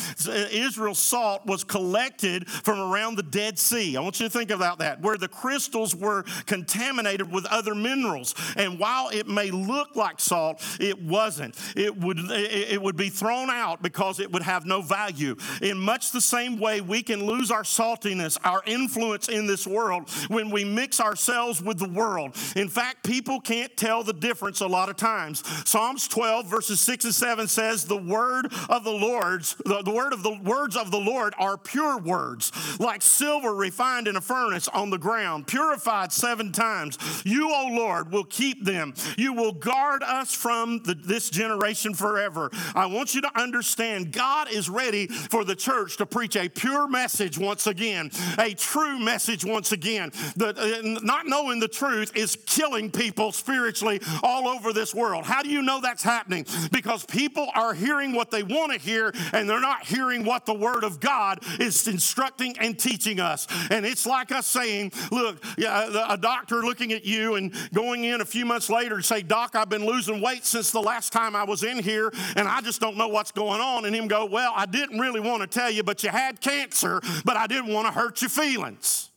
Israel's 0.51 0.99
salt 0.99 1.38
salt 1.39 1.47
was 1.47 1.65
collected 1.65 2.49
from 2.49 2.79
around 2.79 3.17
the 3.17 3.23
Dead 3.23 3.59
Sea. 3.59 3.97
I 3.97 4.01
want 4.01 4.21
you 4.21 4.27
to 4.27 4.31
think 4.31 4.51
about 4.51 4.79
that, 4.79 5.01
where 5.01 5.17
the 5.17 5.29
crystals 5.29 5.95
were 5.95 6.25
contaminated 6.47 7.31
with 7.31 7.47
other 7.47 7.75
minerals. 7.75 8.35
And 8.57 8.79
while 8.79 9.09
it 9.11 9.27
may 9.27 9.51
look 9.51 9.97
like 9.97 10.21
salt, 10.21 10.63
it 10.81 11.01
wasn't. 11.01 11.57
It 11.77 11.97
would, 11.97 12.19
it 12.31 12.81
would 12.81 12.97
be 12.97 13.09
thrown 13.09 13.51
out 13.51 13.83
because 13.83 14.21
it 14.21 14.31
would 14.33 14.43
have 14.43 14.67
no 14.67 14.83
value. 14.83 15.37
In 15.63 15.79
much 15.79 16.11
the 16.11 16.21
same 16.21 16.59
way, 16.59 16.81
we 16.81 17.03
can 17.03 17.25
lose 17.25 17.51
our 17.51 17.63
saltiness, 17.63 18.39
our 18.45 18.63
influence 18.67 19.29
in 19.29 19.47
this 19.47 19.67
world 19.67 20.09
when 20.29 20.51
we 20.51 20.65
mix 20.65 21.01
ourselves 21.01 21.63
with 21.63 21.79
the 21.79 21.89
world. 21.89 22.37
In 22.57 22.69
fact, 22.69 23.05
people 23.05 23.41
can't 23.41 23.75
tell 23.77 24.03
the 24.03 24.13
difference 24.13 24.61
a 24.61 24.67
lot 24.67 24.89
of 24.89 24.97
times. 24.97 25.43
Psalms 25.69 26.09
12, 26.09 26.47
verses 26.47 26.81
6 26.81 27.07
and 27.07 27.15
7 27.15 27.49
says, 27.49 27.85
The 27.85 27.97
word 27.97 28.53
of 28.69 28.85
the 28.85 28.93
Lord's, 28.93 29.55
the, 29.65 29.83
the 29.83 29.91
word 29.91 30.13
of 30.13 30.23
the 30.23 30.39
words 30.43 30.77
of 30.77 30.91
the 30.91 30.99
Lord 30.99 31.18
are 31.19 31.57
pure 31.57 31.99
words, 31.99 32.53
like 32.79 33.03
silver 33.03 33.55
refined 33.55 34.09
in 34.09 34.17
a 34.17 34.21
furnace 34.21 34.69
on 34.69 34.91
the 34.91 34.99
ground, 34.99 35.47
purified 35.47 36.13
seven 36.13 36.53
times. 36.53 36.99
You, 37.25 37.51
O 37.53 37.69
Lord, 37.73 38.13
will 38.13 38.25
keep 38.25 38.65
them. 38.65 38.95
You 39.17 39.33
will 39.33 39.53
guard 39.53 40.03
us 40.03 40.35
from 40.35 40.83
the, 40.85 40.95
this 40.95 41.31
generation 41.31 41.95
forever. 41.95 42.51
I 42.75 42.87
want 42.87 43.15
you 43.15 43.21
to 43.23 43.41
understand 43.41 44.13
God 44.13 44.51
is 44.51 44.69
ready 44.69 45.07
for 45.07 45.45
the 45.45 45.57
church 45.57 45.97
to 45.99 46.07
preach 46.07 46.37
a 46.37 46.49
pure 46.49 46.89
message 46.89 47.39
once 47.39 47.67
again, 47.67 48.11
a 48.39 48.55
true 48.55 48.99
message 48.99 49.45
once 49.45 49.73
again. 49.73 50.11
The, 50.37 50.49
uh, 50.49 51.01
not 51.03 51.27
knowing 51.27 51.61
the 51.61 51.69
truth 51.69 52.17
is 52.17 52.37
killing 52.47 52.91
people 52.91 53.33
spiritually 53.33 54.01
all 54.23 54.49
over 54.49 54.73
this 54.73 54.95
world. 54.95 55.25
How 55.25 55.43
do 55.43 55.49
you 55.49 55.63
know 55.63 55.81
that's 55.81 56.03
happening? 56.03 56.47
Because 56.73 57.05
people 57.05 57.49
are 57.55 57.75
hearing 57.75 58.13
what 58.13 58.31
they 58.31 58.43
want 58.43 58.73
to 58.73 58.79
hear 58.79 59.13
and 59.33 59.49
they're 59.49 59.61
not 59.61 59.85
hearing 59.85 60.25
what 60.25 60.47
the 60.47 60.55
Word 60.55 60.85
of 60.85 61.01
God 61.01 61.08
God 61.09 61.43
is 61.59 61.89
instructing 61.89 62.59
and 62.59 62.79
teaching 62.79 63.19
us. 63.19 63.47
And 63.71 63.87
it's 63.87 64.05
like 64.05 64.31
us 64.31 64.47
saying, 64.47 64.93
look, 65.11 65.43
a 65.57 66.19
doctor 66.21 66.57
looking 66.57 66.93
at 66.93 67.07
you 67.07 67.37
and 67.37 67.55
going 67.73 68.05
in 68.05 68.21
a 68.21 68.27
few 68.27 68.45
months 68.45 68.69
later 68.69 68.97
and 68.97 69.05
say, 69.05 69.23
Doc, 69.23 69.57
I've 69.57 69.71
been 69.71 69.87
losing 69.87 70.21
weight 70.21 70.45
since 70.45 70.71
the 70.71 70.83
last 70.83 71.11
time 71.11 71.35
I 71.35 71.45
was 71.45 71.63
in 71.63 71.79
here 71.79 72.13
and 72.37 72.47
I 72.47 72.61
just 72.61 72.81
don't 72.83 72.99
know 72.99 73.09
what's 73.09 73.33
going 73.33 73.61
on. 73.61 73.87
And 73.87 73.97
him 73.97 74.07
go, 74.07 74.27
Well, 74.27 74.53
I 74.55 74.67
didn't 74.67 74.99
really 74.99 75.21
want 75.21 75.41
to 75.41 75.47
tell 75.47 75.71
you, 75.71 75.83
but 75.83 76.03
you 76.03 76.11
had 76.11 76.43
cancer, 76.43 77.01
but 77.25 77.39
I 77.39 77.47
didn't 77.47 77.73
want 77.73 77.87
to 77.87 77.93
hurt 77.93 78.21
your 78.21 78.29
feelings. 78.29 79.11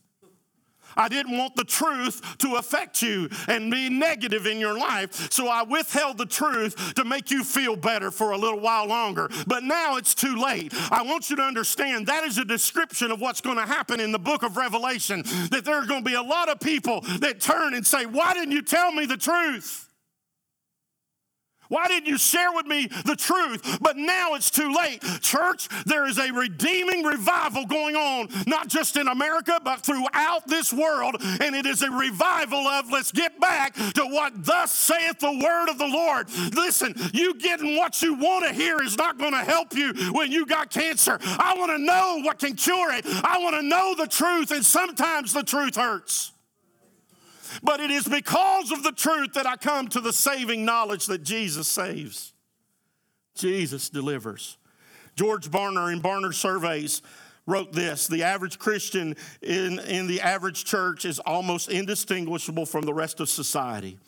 I 0.96 1.08
didn't 1.08 1.36
want 1.36 1.56
the 1.56 1.64
truth 1.64 2.38
to 2.38 2.56
affect 2.56 3.02
you 3.02 3.28
and 3.48 3.70
be 3.70 3.88
negative 3.88 4.46
in 4.46 4.58
your 4.58 4.78
life. 4.78 5.32
So 5.32 5.48
I 5.48 5.62
withheld 5.62 6.18
the 6.18 6.26
truth 6.26 6.94
to 6.94 7.04
make 7.04 7.30
you 7.30 7.44
feel 7.44 7.76
better 7.76 8.10
for 8.10 8.32
a 8.32 8.36
little 8.36 8.60
while 8.60 8.86
longer. 8.86 9.28
But 9.46 9.62
now 9.62 9.96
it's 9.96 10.14
too 10.14 10.36
late. 10.36 10.72
I 10.90 11.02
want 11.02 11.30
you 11.30 11.36
to 11.36 11.42
understand 11.42 12.06
that 12.06 12.24
is 12.24 12.38
a 12.38 12.44
description 12.44 13.10
of 13.10 13.20
what's 13.20 13.40
going 13.40 13.58
to 13.58 13.66
happen 13.66 14.00
in 14.00 14.12
the 14.12 14.18
book 14.18 14.42
of 14.42 14.56
Revelation. 14.56 15.22
That 15.50 15.64
there 15.64 15.76
are 15.76 15.86
going 15.86 16.04
to 16.04 16.10
be 16.10 16.16
a 16.16 16.22
lot 16.22 16.48
of 16.48 16.60
people 16.60 17.00
that 17.20 17.40
turn 17.40 17.74
and 17.74 17.86
say, 17.86 18.06
Why 18.06 18.34
didn't 18.34 18.52
you 18.52 18.62
tell 18.62 18.92
me 18.92 19.06
the 19.06 19.16
truth? 19.16 19.91
Why 21.72 21.88
didn't 21.88 22.06
you 22.06 22.18
share 22.18 22.52
with 22.52 22.66
me 22.66 22.86
the 23.06 23.16
truth? 23.16 23.78
But 23.80 23.96
now 23.96 24.34
it's 24.34 24.50
too 24.50 24.74
late. 24.74 25.02
Church, 25.22 25.68
there 25.86 26.06
is 26.06 26.18
a 26.18 26.30
redeeming 26.30 27.02
revival 27.02 27.64
going 27.64 27.96
on, 27.96 28.28
not 28.46 28.68
just 28.68 28.98
in 28.98 29.08
America, 29.08 29.58
but 29.64 29.80
throughout 29.80 30.46
this 30.46 30.70
world. 30.70 31.16
And 31.40 31.56
it 31.56 31.64
is 31.64 31.80
a 31.80 31.90
revival 31.90 32.68
of 32.68 32.90
let's 32.90 33.10
get 33.10 33.40
back 33.40 33.72
to 33.94 34.04
what 34.04 34.44
thus 34.44 34.70
saith 34.70 35.18
the 35.18 35.32
word 35.32 35.70
of 35.70 35.78
the 35.78 35.86
Lord. 35.86 36.28
Listen, 36.54 36.94
you 37.14 37.32
getting 37.36 37.78
what 37.78 38.02
you 38.02 38.16
want 38.16 38.44
to 38.44 38.52
hear 38.52 38.82
is 38.82 38.98
not 38.98 39.16
going 39.16 39.32
to 39.32 39.38
help 39.38 39.72
you 39.74 39.94
when 40.12 40.30
you 40.30 40.44
got 40.44 40.70
cancer. 40.70 41.18
I 41.22 41.56
want 41.56 41.70
to 41.70 41.78
know 41.78 42.20
what 42.22 42.38
can 42.38 42.54
cure 42.54 42.92
it. 42.92 43.06
I 43.06 43.38
want 43.38 43.56
to 43.56 43.62
know 43.62 43.94
the 43.96 44.06
truth, 44.06 44.50
and 44.50 44.62
sometimes 44.62 45.32
the 45.32 45.42
truth 45.42 45.76
hurts. 45.76 46.32
But 47.62 47.80
it 47.80 47.90
is 47.90 48.06
because 48.06 48.70
of 48.70 48.82
the 48.82 48.92
truth 48.92 49.34
that 49.34 49.46
I 49.46 49.56
come 49.56 49.88
to 49.88 50.00
the 50.00 50.12
saving 50.12 50.64
knowledge 50.64 51.06
that 51.06 51.22
Jesus 51.22 51.68
saves. 51.68 52.32
Jesus 53.34 53.88
delivers. 53.88 54.58
George 55.16 55.50
Barna 55.50 55.92
in 55.92 56.00
Barna 56.00 56.32
Surveys 56.32 57.02
wrote 57.46 57.72
this 57.72 58.06
The 58.06 58.22
average 58.22 58.58
Christian 58.58 59.16
in, 59.40 59.78
in 59.80 60.06
the 60.06 60.20
average 60.20 60.64
church 60.64 61.04
is 61.04 61.18
almost 61.20 61.70
indistinguishable 61.70 62.66
from 62.66 62.82
the 62.82 62.94
rest 62.94 63.20
of 63.20 63.28
society. 63.28 63.98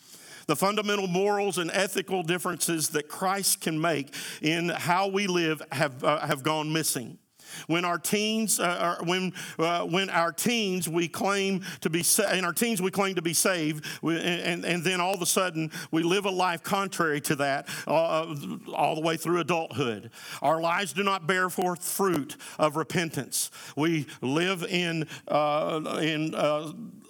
The 0.47 0.55
fundamental 0.55 1.07
morals 1.07 1.57
and 1.57 1.71
ethical 1.71 2.21
differences 2.21 2.89
that 2.89 3.07
Christ 3.07 3.61
can 3.61 3.81
make 3.81 4.13
in 4.41 4.69
how 4.69 5.07
we 5.07 5.25
live 5.25 5.61
have, 5.71 6.03
uh, 6.03 6.19
have 6.19 6.43
gone 6.43 6.71
missing. 6.71 7.17
When 7.67 7.85
our 7.85 7.97
teens, 7.97 8.59
uh, 8.59 8.97
when 9.03 9.33
uh, 9.57 9.85
when 9.85 10.09
our 10.09 10.31
teens 10.31 10.87
we 10.87 11.07
claim 11.07 11.63
to 11.81 11.89
be 11.89 12.03
sa- 12.03 12.31
in 12.31 12.45
our 12.45 12.53
teens 12.53 12.81
we 12.81 12.91
claim 12.91 13.15
to 13.15 13.21
be 13.21 13.33
saved, 13.33 13.85
we, 14.01 14.19
and 14.19 14.65
and 14.65 14.83
then 14.83 15.01
all 15.01 15.13
of 15.13 15.21
a 15.21 15.25
sudden 15.25 15.71
we 15.91 16.03
live 16.03 16.25
a 16.25 16.29
life 16.29 16.63
contrary 16.63 17.21
to 17.21 17.35
that, 17.37 17.67
uh, 17.87 18.35
all 18.73 18.95
the 18.95 19.01
way 19.01 19.17
through 19.17 19.39
adulthood. 19.39 20.11
Our 20.41 20.61
lives 20.61 20.93
do 20.93 21.03
not 21.03 21.27
bear 21.27 21.49
forth 21.49 21.83
fruit 21.83 22.37
of 22.59 22.75
repentance. 22.75 23.51
We 23.75 24.07
live 24.21 24.63
in 24.63 25.07
uh, 25.27 25.99
in 26.01 26.35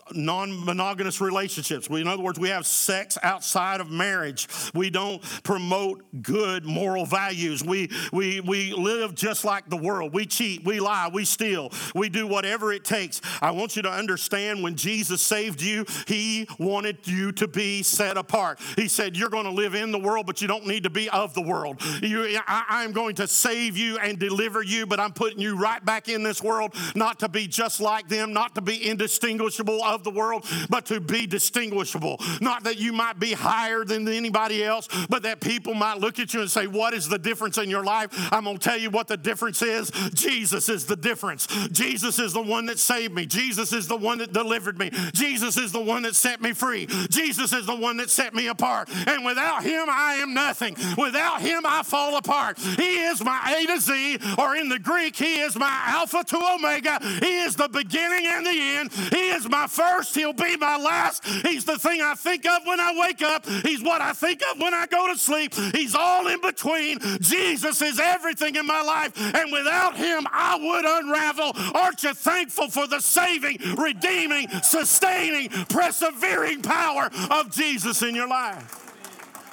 uh, 0.08 0.14
non-monogamous 0.14 1.22
relationships. 1.22 1.90
We, 1.90 2.02
in 2.02 2.08
other 2.08 2.24
words, 2.24 2.40
we 2.40 2.50
have 2.50 2.66
sex 2.66 3.18
outside 3.24 3.82
of 3.82 3.90
marriage. 3.90 4.48
We 4.74 4.90
don't 4.90 5.22
promote 5.44 6.04
good 6.22 6.66
moral 6.66 7.06
values. 7.06 7.64
We, 7.64 7.90
we, 8.12 8.42
we 8.42 8.74
live 8.74 9.16
just 9.16 9.46
like 9.46 9.70
the 9.70 9.78
world. 9.78 10.14
We 10.14 10.26
cheat, 10.26 10.64
we 10.64 10.80
lie, 10.80 11.10
we 11.12 11.26
steal, 11.26 11.72
we 11.94 12.10
do 12.10 12.28
whatever 12.28 12.72
it 12.72 12.84
takes. 12.84 13.22
I 13.42 13.52
want 13.52 13.76
you 13.76 13.82
to 13.84 13.92
understand 13.92 14.64
when 14.64 14.76
Jesus 14.76 15.22
saved 15.22 15.62
you, 15.62 15.86
he 16.08 16.48
wanted 16.60 17.08
you 17.08 17.32
to 17.34 17.48
be 17.48 17.84
set 17.84 18.18
apart. 18.18 18.60
He 18.76 18.88
said, 18.88 19.18
you're 19.18 19.30
going 19.30 19.46
to 19.46 19.52
live 19.52 19.76
in 19.76 19.92
the 19.92 20.00
world, 20.00 20.26
but 20.26 20.42
you 20.42 20.48
don't 20.48 20.68
need 20.68 20.84
to 20.84 20.90
be 20.90 21.10
of 21.10 21.34
the 21.34 21.42
world. 21.42 21.82
You, 22.02 22.40
I, 22.48 22.66
I'm 22.70 22.92
going 22.92 23.16
to 23.16 23.28
save 23.28 23.78
you 23.78 23.98
and 23.98 24.20
deliver 24.20 24.62
you, 24.62 24.86
but 24.86 25.00
I'm 25.00 25.14
putting 25.14 25.40
you 25.40 25.58
right 25.58 25.84
back 25.84 26.10
in 26.10 26.24
this 26.24 26.42
world, 26.42 26.74
not 26.96 27.20
to 27.20 27.30
be 27.30 27.48
just 27.48 27.80
like 27.80 28.08
them, 28.08 28.34
not 28.34 28.56
to 28.56 28.62
be 28.62 28.88
indistinguishable 28.88 29.82
of 29.96 30.04
the 30.04 30.12
world, 30.12 30.46
but 30.70 30.86
to 30.88 31.00
be 31.00 31.26
distinguishable. 31.26 32.20
Not 32.42 32.64
that 32.66 32.78
you 32.78 32.94
might 32.94 33.20
be 33.20 33.34
higher 33.34 33.84
than 33.84 34.08
anybody 34.08 34.64
else, 34.64 34.88
but 35.10 35.24
that 35.24 35.40
people 35.40 35.74
might 35.74 36.00
look 36.00 36.20
at 36.20 36.34
you 36.34 36.42
and 36.42 36.52
say, 36.52 36.68
What 36.68 36.94
is 36.94 37.10
the 37.10 37.18
difference 37.18 37.58
in 37.58 37.70
your 37.70 37.84
life? 37.84 38.10
I'm 38.32 38.44
going 38.44 38.58
to 38.58 38.64
tell 38.64 38.78
you 38.78 38.90
what 38.90 39.08
the 39.08 39.18
difference 39.18 39.62
is. 39.62 39.90
Jesus 40.14 40.70
is 40.70 40.86
the 40.86 40.96
difference. 40.96 41.48
Jesus 41.72 42.20
is 42.20 42.34
the 42.34 42.42
one 42.42 42.68
that 42.68 42.80
saved 42.80 43.14
me. 43.14 43.26
Jesus 43.26 43.74
is 43.74 43.88
the 43.88 43.96
one 43.96 44.20
that 44.20 44.34
delivered 44.34 44.78
me. 44.78 44.92
Jesus 45.14 45.58
is 45.58 45.72
the 45.72 45.82
one 45.82 46.04
that 46.04 46.16
set 46.16 46.42
me 46.42 46.54
free. 46.54 46.88
Jesus 47.10 47.54
is 47.54 47.66
the 47.66 47.76
one 47.76 47.98
that 47.98 48.10
set 48.10 48.34
me 48.34 48.48
apart. 48.48 48.90
And 49.08 49.26
without 49.26 49.64
him, 49.64 49.86
I 49.90 50.16
am 50.16 50.34
nothing. 50.34 50.76
Without 50.98 51.42
him, 51.42 51.64
I 51.66 51.84
fall 51.84 52.18
apart. 52.18 52.60
He 52.60 53.00
is 53.06 53.24
my 53.24 53.58
A 53.58 53.66
to 53.68 53.80
Z, 53.80 54.20
or 54.38 54.56
in 54.56 54.70
the 54.70 54.80
Greek, 54.80 55.16
he 55.16 55.40
is 55.40 55.56
my 55.56 55.84
Alpha 55.88 56.24
to 56.24 56.56
Omega. 56.56 57.00
He 57.20 57.38
is 57.40 57.56
the 57.56 57.70
beginning 57.70 58.26
and 58.26 58.46
the 58.46 58.50
end. 58.50 58.92
He 58.92 59.30
is 59.30 59.48
my 59.48 59.68
first 59.68 59.85
first, 59.86 60.16
He'll 60.16 60.34
be 60.34 60.58
my 60.58 60.78
last. 60.78 61.26
He's 61.26 61.66
the 61.66 61.78
thing 61.78 62.02
I 62.02 62.16
think 62.16 62.46
of 62.46 62.66
when 62.66 62.80
I 62.80 62.94
wake 62.98 63.22
up, 63.22 63.46
He's 63.46 63.84
what 63.84 64.02
I 64.02 64.14
think 64.14 64.42
of 64.52 64.60
when 64.60 64.74
I 64.74 64.86
go 64.88 65.12
to 65.12 65.18
sleep. 65.18 65.54
He's 65.74 65.96
all 65.96 66.28
in 66.28 66.42
between. 66.42 67.00
Jesus 67.20 67.82
is 67.82 68.00
everything 68.00 68.56
in 68.56 68.66
my 68.66 68.82
life, 68.82 69.14
and 69.18 69.52
without 69.52 69.96
Him, 69.96 70.28
I 70.32 70.58
would 70.58 70.86
unravel. 70.86 71.54
Aren't 71.76 72.04
you 72.04 72.14
thankful 72.14 72.70
for 72.70 72.88
the 72.88 73.00
saving, 73.00 73.58
redeeming, 73.78 74.50
sustaining, 74.64 75.50
persevering 75.50 76.62
power 76.62 77.10
of 77.32 77.52
Jesus 77.52 78.02
in 78.02 78.16
your 78.16 78.28
life? 78.28 78.82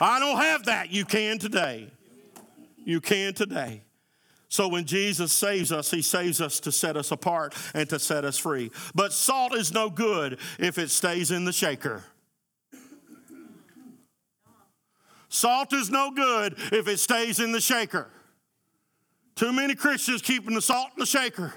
I 0.01 0.19
don't 0.19 0.39
have 0.39 0.65
that. 0.65 0.91
You 0.91 1.05
can 1.05 1.39
today. 1.39 1.89
You 2.85 3.01
can 3.01 3.35
today. 3.35 3.83
So 4.53 4.69
when 4.69 4.85
Jesus 4.85 5.33
saves 5.33 5.73
us, 5.73 5.91
he 5.91 6.03
saves 6.03 6.39
us 6.39 6.61
to 6.61 6.71
set 6.71 6.95
us 6.99 7.11
apart 7.11 7.55
and 7.73 7.89
to 7.89 7.99
set 7.99 8.27
us 8.27 8.37
free. 8.37 8.71
But 8.95 9.15
salt 9.15 9.55
is 9.55 9.73
no 9.73 9.89
good 9.89 10.39
if 10.59 10.77
it 10.77 10.91
stays 10.91 11.31
in 11.31 11.47
the 11.47 11.55
shaker. 11.55 12.05
Salt 15.31 15.73
is 15.73 15.89
no 15.89 16.11
good 16.11 16.57
if 16.71 16.87
it 16.87 16.99
stays 16.99 17.41
in 17.41 17.53
the 17.53 17.63
shaker. 17.63 18.11
Too 19.37 19.55
many 19.55 19.75
Christians 19.75 20.21
keeping 20.21 20.55
the 20.55 20.61
salt 20.61 20.89
in 20.95 21.01
the 21.01 21.07
shaker. 21.07 21.55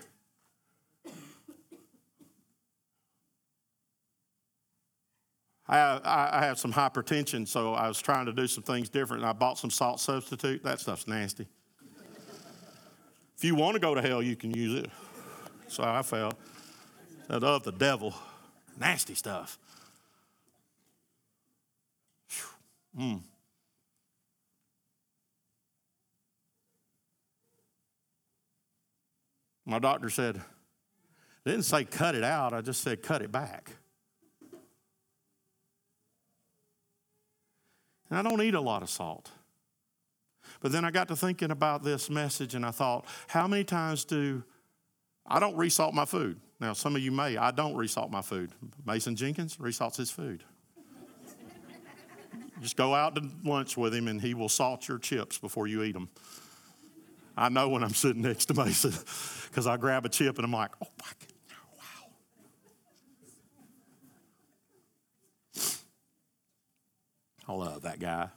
I, 5.67 5.99
I, 6.01 6.45
have 6.45 6.59
some 6.59 6.71
hypertension, 6.71 7.45
so 7.45 7.73
I 7.73 7.89
was 7.89 8.01
trying 8.01 8.27
to 8.27 8.31
do 8.31 8.47
some 8.47 8.63
things 8.63 8.87
different, 8.87 9.23
and 9.23 9.29
I 9.29 9.33
bought 9.33 9.57
some 9.57 9.69
salt 9.69 9.99
substitute. 9.99 10.63
That 10.63 10.79
stuff's 10.79 11.09
nasty. 11.09 11.47
You 13.45 13.53
want 13.53 13.75
to 13.75 13.79
go 13.79 13.93
to 13.93 14.01
hell, 14.01 14.23
you 14.23 14.35
can 14.35 14.55
use 14.55 14.73
it. 14.73 14.89
So 15.67 15.83
I 15.83 16.01
felt 16.01 16.33
that 17.27 17.43
of 17.43 17.63
the 17.63 17.71
devil, 17.71 18.11
nasty 18.79 19.13
stuff. 19.13 19.59
Mm. 22.99 23.21
My 29.63 29.77
doctor 29.77 30.09
said, 30.09 30.41
didn't 31.45 31.65
say 31.65 31.85
cut 31.85 32.15
it 32.15 32.23
out, 32.23 32.51
I 32.51 32.61
just 32.61 32.81
said 32.81 33.03
cut 33.03 33.21
it 33.21 33.31
back. 33.31 33.69
And 38.09 38.17
I 38.17 38.23
don't 38.23 38.41
eat 38.41 38.55
a 38.55 38.61
lot 38.61 38.81
of 38.81 38.89
salt. 38.89 39.29
But 40.65 40.71
then 40.71 40.83
I 40.83 40.89
got 40.89 41.09
to 41.09 41.15
thinking 41.15 41.51
about 41.51 41.83
this 41.83 42.09
message 42.09 42.55
and 42.55 42.65
I 42.65 42.71
thought, 42.71 43.05
how 43.27 43.45
many 43.45 43.63
times 43.63 44.03
do 44.03 44.43
I 45.23 45.39
don't 45.39 45.55
resalt 45.55 45.93
my 45.93 46.05
food? 46.05 46.39
Now, 46.59 46.73
some 46.73 46.95
of 46.95 47.03
you 47.03 47.11
may. 47.11 47.37
I 47.37 47.51
don't 47.51 47.75
resalt 47.75 48.09
my 48.09 48.23
food. 48.23 48.49
Mason 48.83 49.15
Jenkins 49.15 49.59
resalts 49.59 49.95
his 49.95 50.09
food. 50.09 50.43
Just 52.61 52.77
go 52.77 52.95
out 52.95 53.13
to 53.13 53.29
lunch 53.43 53.77
with 53.77 53.93
him 53.93 54.07
and 54.07 54.19
he 54.19 54.33
will 54.33 54.49
salt 54.49 54.87
your 54.87 54.97
chips 54.97 55.37
before 55.37 55.67
you 55.67 55.83
eat 55.83 55.91
them. 55.91 56.09
I 57.37 57.49
know 57.49 57.69
when 57.69 57.83
I'm 57.83 57.93
sitting 57.93 58.23
next 58.23 58.45
to 58.45 58.55
Mason 58.55 58.89
because 59.51 59.67
I 59.67 59.77
grab 59.77 60.03
a 60.07 60.09
chip 60.09 60.37
and 60.37 60.45
I'm 60.45 60.51
like, 60.51 60.71
oh 60.83 60.87
my 60.99 61.11
God, 61.19 61.29
wow. 67.47 67.53
I 67.53 67.53
love 67.53 67.83
that 67.83 67.99
guy. 67.99 68.29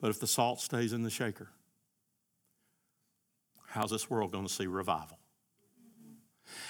But 0.00 0.10
if 0.10 0.20
the 0.20 0.26
salt 0.26 0.60
stays 0.60 0.92
in 0.92 1.02
the 1.02 1.10
shaker, 1.10 1.48
how's 3.66 3.90
this 3.90 4.08
world 4.08 4.32
going 4.32 4.46
to 4.46 4.52
see 4.52 4.66
revival? 4.66 5.18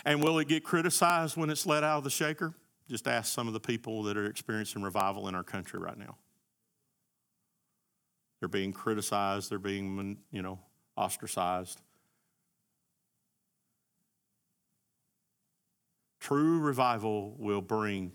And 0.04 0.22
will 0.22 0.38
it 0.38 0.48
get 0.48 0.64
criticized 0.64 1.36
when 1.36 1.50
it's 1.50 1.66
let 1.66 1.84
out 1.84 1.98
of 1.98 2.04
the 2.04 2.10
shaker? 2.10 2.54
Just 2.88 3.06
ask 3.06 3.32
some 3.32 3.46
of 3.46 3.52
the 3.52 3.60
people 3.60 4.02
that 4.04 4.16
are 4.16 4.26
experiencing 4.26 4.82
revival 4.82 5.28
in 5.28 5.34
our 5.34 5.42
country 5.42 5.78
right 5.78 5.98
now. 5.98 6.16
They're 8.40 8.48
being 8.48 8.72
criticized, 8.72 9.50
they're 9.50 9.58
being, 9.58 10.16
you 10.30 10.42
know, 10.42 10.60
ostracized. 10.96 11.80
True 16.20 16.58
revival 16.60 17.34
will 17.38 17.60
bring 17.60 18.12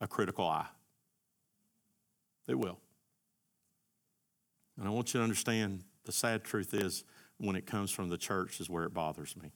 a 0.00 0.06
critical 0.06 0.46
eye. 0.46 0.66
It 2.48 2.58
will. 2.58 2.78
And 4.78 4.86
I 4.86 4.90
want 4.90 5.12
you 5.14 5.20
to 5.20 5.24
understand 5.24 5.82
the 6.04 6.12
sad 6.12 6.44
truth 6.44 6.74
is 6.74 7.04
when 7.38 7.56
it 7.56 7.66
comes 7.66 7.90
from 7.90 8.08
the 8.08 8.18
church 8.18 8.60
is 8.60 8.70
where 8.70 8.84
it 8.84 8.94
bothers 8.94 9.36
me. 9.36 9.52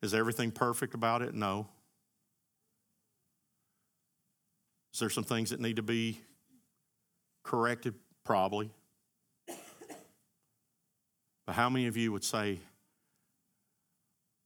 Is 0.00 0.14
everything 0.14 0.50
perfect 0.50 0.94
about 0.94 1.22
it? 1.22 1.34
No. 1.34 1.68
Is 4.94 5.00
there 5.00 5.10
some 5.10 5.24
things 5.24 5.50
that 5.50 5.60
need 5.60 5.76
to 5.76 5.82
be 5.82 6.20
corrected? 7.42 7.94
Probably. 8.24 8.70
But 11.46 11.54
how 11.54 11.70
many 11.70 11.86
of 11.86 11.96
you 11.96 12.12
would 12.12 12.24
say, 12.24 12.58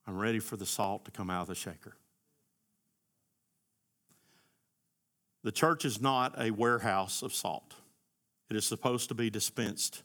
I'm 0.06 0.16
ready 0.16 0.38
for 0.38 0.56
the 0.56 0.66
salt 0.66 1.04
to 1.04 1.10
come 1.10 1.30
out 1.30 1.42
of 1.42 1.48
the 1.48 1.54
shaker. 1.54 1.96
The 5.44 5.52
church 5.52 5.85
is 5.85 6.00
not 6.00 6.40
a 6.40 6.50
warehouse 6.50 7.22
of 7.22 7.35
salt. 7.35 7.74
It 8.48 8.57
is 8.57 8.66
supposed 8.66 9.09
to 9.09 9.14
be 9.14 9.31
dispensed. 9.31 10.02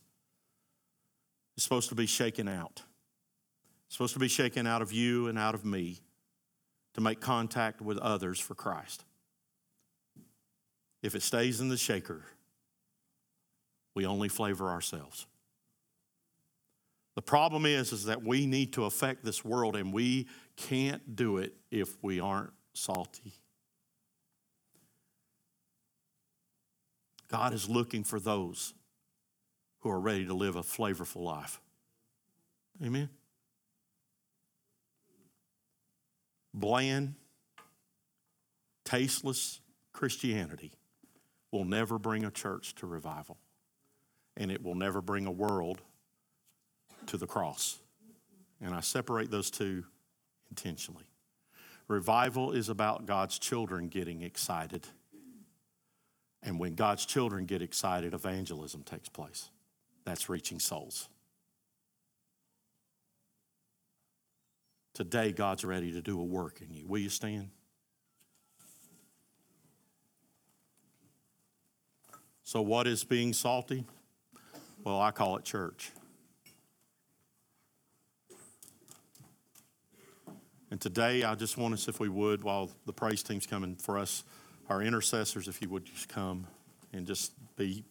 It's 1.56 1.63
supposed 1.63 1.89
to 1.89 1.95
be 1.95 2.06
shaken 2.06 2.47
out. 2.47 2.84
It's 3.88 3.95
supposed 3.95 4.13
to 4.13 4.19
be 4.19 4.28
shaken 4.28 4.67
out 4.67 4.82
of 4.82 4.91
you 4.91 5.28
and 5.28 5.38
out 5.38 5.56
of 5.56 5.65
me 5.65 6.00
to 6.93 7.02
make 7.02 7.19
contact 7.19 7.82
with 7.82 7.97
others 7.97 8.39
for 8.39 8.56
Christ. 8.56 9.06
If 11.04 11.13
it 11.13 11.21
stays 11.21 11.62
in 11.62 11.69
the 11.69 11.78
shaker, 11.78 12.23
we 13.95 14.06
only 14.06 14.30
flavor 14.30 14.69
ourselves. 14.69 15.26
The 17.15 17.21
problem 17.21 17.65
is, 17.65 17.93
is 17.93 18.06
that 18.06 18.23
we 18.23 18.45
need 18.45 18.73
to 18.73 18.86
affect 18.86 19.23
this 19.26 19.43
world 19.43 19.76
and 19.76 19.91
we 19.91 20.28
can't 20.56 21.15
do 21.15 21.38
it 21.38 21.54
if 21.71 22.02
we 22.04 22.19
aren't 22.19 22.54
salty. 22.73 23.34
God 27.29 27.53
is 27.53 27.69
looking 27.69 28.03
for 28.03 28.19
those 28.19 28.73
who 29.79 29.89
are 29.89 29.99
ready 29.99 30.25
to 30.25 30.33
live 30.33 30.55
a 30.55 30.61
flavorful 30.61 31.23
life. 31.23 31.59
Amen. 32.83 33.09
Bland, 36.53 37.15
tasteless 38.85 39.59
Christianity 39.93 40.71
will 41.51 41.65
never 41.65 41.99
bring 41.99 42.25
a 42.25 42.31
church 42.31 42.75
to 42.75 42.87
revival, 42.87 43.37
and 44.35 44.51
it 44.51 44.63
will 44.63 44.75
never 44.75 45.01
bring 45.01 45.25
a 45.25 45.31
world 45.31 45.81
to 47.07 47.17
the 47.17 47.27
cross. 47.27 47.79
And 48.61 48.73
I 48.73 48.79
separate 48.79 49.29
those 49.29 49.51
two 49.51 49.83
intentionally. 50.49 51.05
Revival 51.87 52.51
is 52.51 52.69
about 52.69 53.05
God's 53.05 53.39
children 53.39 53.87
getting 53.87 54.21
excited. 54.21 54.87
And 56.43 56.60
when 56.60 56.76
God's 56.76 57.06
children 57.06 57.45
get 57.45 57.62
excited, 57.62 58.13
evangelism 58.13 58.84
takes 58.84 59.10
place. 59.10 59.50
That's 60.06 60.30
reaching 60.30 60.60
souls. 60.60 61.10
Today, 64.93 65.32
God's 65.32 65.63
ready 65.63 65.91
to 65.91 66.02
do 66.02 66.19
a 66.19 66.23
work 66.23 66.62
in 66.62 66.73
you. 66.73 66.88
Will 66.88 67.00
you 67.00 67.10
stand? 67.10 67.50
So, 72.43 72.62
what 72.62 72.88
is 72.88 73.04
being 73.04 73.34
salty? 73.34 73.84
Well, 74.84 75.02
I 75.02 75.12
call 75.12 75.36
it 75.36 75.43
church. 75.43 75.91
And 80.71 80.82
today, 80.82 81.23
I 81.23 81.36
just 81.36 81.58
want 81.58 81.73
us, 81.73 81.88
if 81.88 82.00
we 82.00 82.10
would, 82.10 82.43
while 82.43 82.71
the 82.86 82.93
praise 82.93 83.21
team's 83.21 83.45
coming 83.45 83.76
for 83.76 83.97
us, 83.97 84.23
our 84.69 84.82
intercessors, 84.82 85.47
if 85.47 85.62
you 85.62 85.69
would 85.69 85.86
just 85.86 86.10
come 86.10 86.47
and 86.93 87.06
just 87.08 87.32
be, 87.56 87.84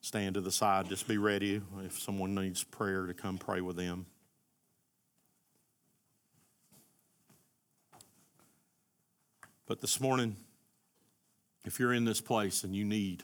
stand 0.00 0.34
to 0.34 0.40
the 0.40 0.50
side, 0.50 0.88
just 0.88 1.06
be 1.06 1.18
ready 1.18 1.60
if 1.84 1.98
someone 1.98 2.34
needs 2.34 2.64
prayer 2.64 3.06
to 3.06 3.14
come 3.14 3.38
pray 3.38 3.60
with 3.60 3.76
them. 3.76 4.06
But 9.66 9.80
this 9.80 10.00
morning, 10.00 10.36
if 11.64 11.78
you're 11.78 11.92
in 11.92 12.04
this 12.04 12.20
place 12.20 12.64
and 12.64 12.74
you 12.74 12.84
need 12.84 13.22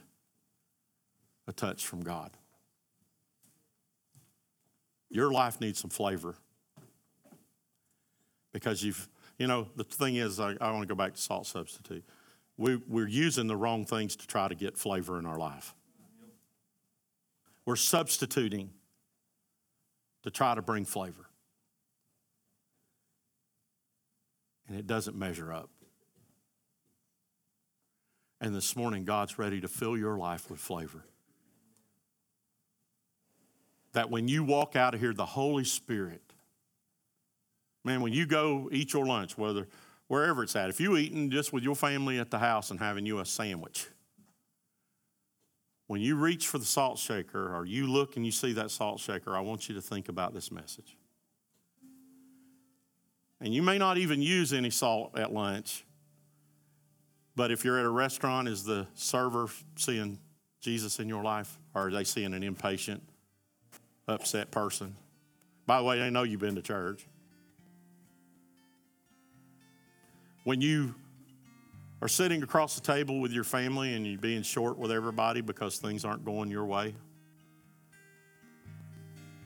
a 1.47 1.53
touch 1.53 1.87
from 1.87 2.03
God. 2.03 2.31
Your 5.11 5.31
life 5.31 5.61
needs 5.61 5.81
some 5.81 5.91
flavor. 5.91 6.35
Because 8.53 8.83
you've, 8.83 9.09
you 9.39 9.47
know, 9.47 9.69
the 9.77 9.85
thing 9.85 10.17
is, 10.17 10.41
I, 10.41 10.57
I 10.61 10.71
want 10.71 10.83
to 10.83 10.89
go 10.89 10.95
back 10.95 11.15
to 11.15 11.21
salt 11.21 11.47
substitute. 11.47 12.05
We, 12.59 12.77
we're 12.77 13.09
using 13.09 13.47
the 13.47 13.57
wrong 13.57 13.85
things 13.85 14.17
to 14.17 14.27
try 14.27 14.49
to 14.49 14.55
get 14.55 14.79
flavor 14.79 15.19
in 15.19 15.27
our 15.27 15.39
life. 15.39 15.75
We're 17.65 17.77
substituting 17.77 18.71
to 20.23 20.31
try 20.31 20.55
to 20.55 20.63
bring 20.63 20.85
flavor. 20.85 21.29
And 24.69 24.79
it 24.79 24.87
doesn't 24.87 25.17
measure 25.17 25.53
up. 25.53 25.71
And 28.41 28.55
this 28.55 28.77
morning, 28.77 29.05
God's 29.05 29.39
ready 29.39 29.61
to 29.61 29.69
fill 29.69 29.97
your 29.97 30.17
life 30.17 30.51
with 30.51 30.61
flavor 30.61 31.05
that 33.97 34.11
when 34.11 34.29
you 34.29 34.45
walk 34.45 34.77
out 34.77 34.93
of 34.93 35.01
here, 35.01 35.15
the 35.15 35.25
Holy 35.25 35.65
Spirit, 35.65 36.21
man, 37.83 38.03
when 38.03 38.13
you 38.13 38.27
go 38.27 38.69
eat 38.71 38.93
your 38.93 39.07
lunch, 39.07 39.39
whether 39.39 39.69
wherever 40.09 40.43
it's 40.43 40.57
at, 40.57 40.71
if 40.71 40.81
you 40.81 40.97
eating 40.97 41.31
just 41.31 41.53
with 41.53 41.63
your 41.63 41.75
family 41.75 42.19
at 42.19 42.31
the 42.31 42.39
house 42.39 42.71
and 42.71 42.81
having 42.81 43.07
you 43.07 43.21
a 43.21 43.25
sandwich, 43.25 43.89
when 45.87 46.01
you 46.01 46.17
reach 46.17 46.49
for 46.49 46.59
the 46.59 46.65
salt 46.65 46.99
shaker 46.99 47.55
or 47.55 47.65
you 47.65 47.87
look 47.87 48.17
and 48.17 48.27
you 48.27 48.33
see 48.33 48.53
that 48.55 48.71
salt 48.71 49.01
shaker, 49.01 49.37
I 49.37 49.41
want 49.41 49.69
you 49.69 49.75
to 49.77 49.81
think 49.81 50.09
about 50.09 50.35
this 50.35 50.51
message. 50.51 50.97
And 53.41 53.55
you 53.55 53.63
may 53.63 53.79
not 53.79 53.99
even 53.99 54.23
use 54.23 54.53
any 54.53 54.71
salt 54.71 55.17
at 55.19 55.33
lunch, 55.33 55.85
but 57.37 57.51
if 57.51 57.65
you're 57.65 57.79
at 57.79 57.85
a 57.85 57.91
restaurant, 57.91 58.49
is 58.49 58.65
the 58.65 58.87
server 58.95 59.47
seeing 59.77 60.19
Jesus 60.61 60.99
in 60.99 61.09
your 61.09 61.23
life 61.23 61.59
or 61.75 61.89
are 61.89 61.91
they 61.91 62.03
seeing 62.03 62.33
an 62.33 62.43
impatient, 62.43 63.03
upset 64.09 64.51
person. 64.51 64.97
By 65.67 65.79
the 65.79 65.85
way, 65.85 65.99
they 65.99 66.11
know 66.11 66.23
you've 66.23 66.41
been 66.41 66.55
to 66.55 66.63
church. 66.63 67.07
When 70.47 70.61
you 70.61 70.95
are 72.01 72.07
sitting 72.07 72.45
across 72.45 72.77
the 72.77 72.81
table 72.81 73.19
with 73.19 73.33
your 73.33 73.43
family 73.43 73.95
and 73.95 74.07
you're 74.07 74.17
being 74.17 74.43
short 74.43 74.79
with 74.79 74.93
everybody 74.93 75.41
because 75.41 75.79
things 75.79 76.05
aren't 76.05 76.25
going 76.25 76.53
your 76.53 76.65
way, 76.67 76.95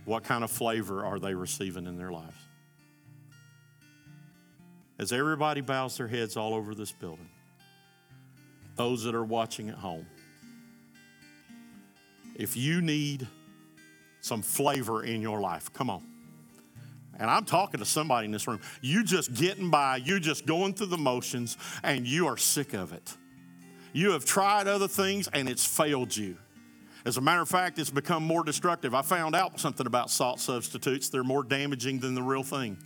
what 0.04 0.24
kind 0.24 0.44
of 0.44 0.50
flavor 0.50 1.06
are 1.06 1.18
they 1.18 1.32
receiving 1.32 1.86
in 1.86 1.96
their 1.96 2.12
lives? 2.12 2.36
As 4.98 5.10
everybody 5.10 5.62
bows 5.62 5.96
their 5.96 6.06
heads 6.06 6.36
all 6.36 6.52
over 6.52 6.74
this 6.74 6.92
building, 6.92 7.30
those 8.76 9.02
that 9.04 9.14
are 9.14 9.24
watching 9.24 9.70
at 9.70 9.76
home, 9.76 10.04
if 12.34 12.58
you 12.58 12.82
need 12.82 13.26
some 14.20 14.42
flavor 14.42 15.02
in 15.02 15.22
your 15.22 15.40
life. 15.40 15.72
Come 15.72 15.88
on. 15.88 16.09
And 17.20 17.30
I'm 17.30 17.44
talking 17.44 17.78
to 17.78 17.86
somebody 17.86 18.24
in 18.24 18.32
this 18.32 18.48
room. 18.48 18.60
You 18.80 19.04
just 19.04 19.34
getting 19.34 19.70
by, 19.70 19.96
you 19.96 20.18
just 20.18 20.46
going 20.46 20.72
through 20.72 20.86
the 20.86 20.98
motions, 20.98 21.58
and 21.84 22.06
you 22.06 22.26
are 22.26 22.38
sick 22.38 22.72
of 22.72 22.94
it. 22.94 23.14
You 23.92 24.12
have 24.12 24.24
tried 24.24 24.68
other 24.68 24.88
things 24.88 25.28
and 25.32 25.48
it's 25.48 25.66
failed 25.66 26.16
you. 26.16 26.36
As 27.04 27.16
a 27.16 27.20
matter 27.20 27.42
of 27.42 27.48
fact, 27.48 27.78
it's 27.78 27.90
become 27.90 28.22
more 28.24 28.44
destructive. 28.44 28.94
I 28.94 29.02
found 29.02 29.34
out 29.34 29.58
something 29.58 29.86
about 29.86 30.10
salt 30.10 30.38
substitutes. 30.38 31.08
They're 31.08 31.24
more 31.24 31.42
damaging 31.42 31.98
than 31.98 32.14
the 32.14 32.22
real 32.22 32.42
thing. 32.42 32.78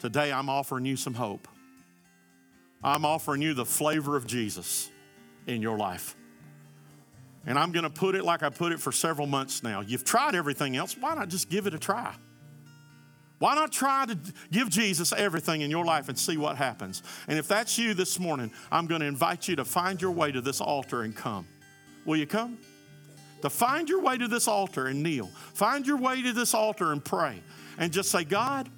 Today, 0.00 0.30
I'm 0.30 0.48
offering 0.48 0.84
you 0.84 0.96
some 0.96 1.14
hope. 1.14 1.48
I'm 2.84 3.04
offering 3.04 3.42
you 3.42 3.54
the 3.54 3.64
flavor 3.64 4.16
of 4.16 4.26
Jesus 4.26 4.90
in 5.46 5.62
your 5.62 5.76
life. 5.76 6.14
And 7.48 7.58
I'm 7.58 7.72
going 7.72 7.84
to 7.84 7.90
put 7.90 8.14
it 8.14 8.24
like 8.24 8.42
I 8.42 8.50
put 8.50 8.72
it 8.72 8.78
for 8.78 8.92
several 8.92 9.26
months 9.26 9.62
now. 9.62 9.80
You've 9.80 10.04
tried 10.04 10.34
everything 10.34 10.76
else. 10.76 10.94
Why 10.98 11.14
not 11.14 11.30
just 11.30 11.48
give 11.48 11.66
it 11.66 11.72
a 11.72 11.78
try? 11.78 12.14
Why 13.38 13.54
not 13.54 13.72
try 13.72 14.04
to 14.04 14.18
give 14.52 14.68
Jesus 14.68 15.14
everything 15.14 15.62
in 15.62 15.70
your 15.70 15.86
life 15.86 16.10
and 16.10 16.18
see 16.18 16.36
what 16.36 16.58
happens? 16.58 17.02
And 17.26 17.38
if 17.38 17.48
that's 17.48 17.78
you 17.78 17.94
this 17.94 18.20
morning, 18.20 18.52
I'm 18.70 18.86
going 18.86 19.00
to 19.00 19.06
invite 19.06 19.48
you 19.48 19.56
to 19.56 19.64
find 19.64 20.00
your 20.00 20.10
way 20.10 20.30
to 20.30 20.42
this 20.42 20.60
altar 20.60 21.04
and 21.04 21.16
come. 21.16 21.46
Will 22.04 22.18
you 22.18 22.26
come? 22.26 22.58
To 23.40 23.48
find 23.48 23.88
your 23.88 24.02
way 24.02 24.18
to 24.18 24.28
this 24.28 24.46
altar 24.46 24.88
and 24.88 25.02
kneel. 25.02 25.30
Find 25.54 25.86
your 25.86 25.96
way 25.96 26.20
to 26.20 26.34
this 26.34 26.52
altar 26.52 26.92
and 26.92 27.02
pray. 27.02 27.42
And 27.78 27.90
just 27.90 28.10
say, 28.10 28.24
God, 28.24 28.68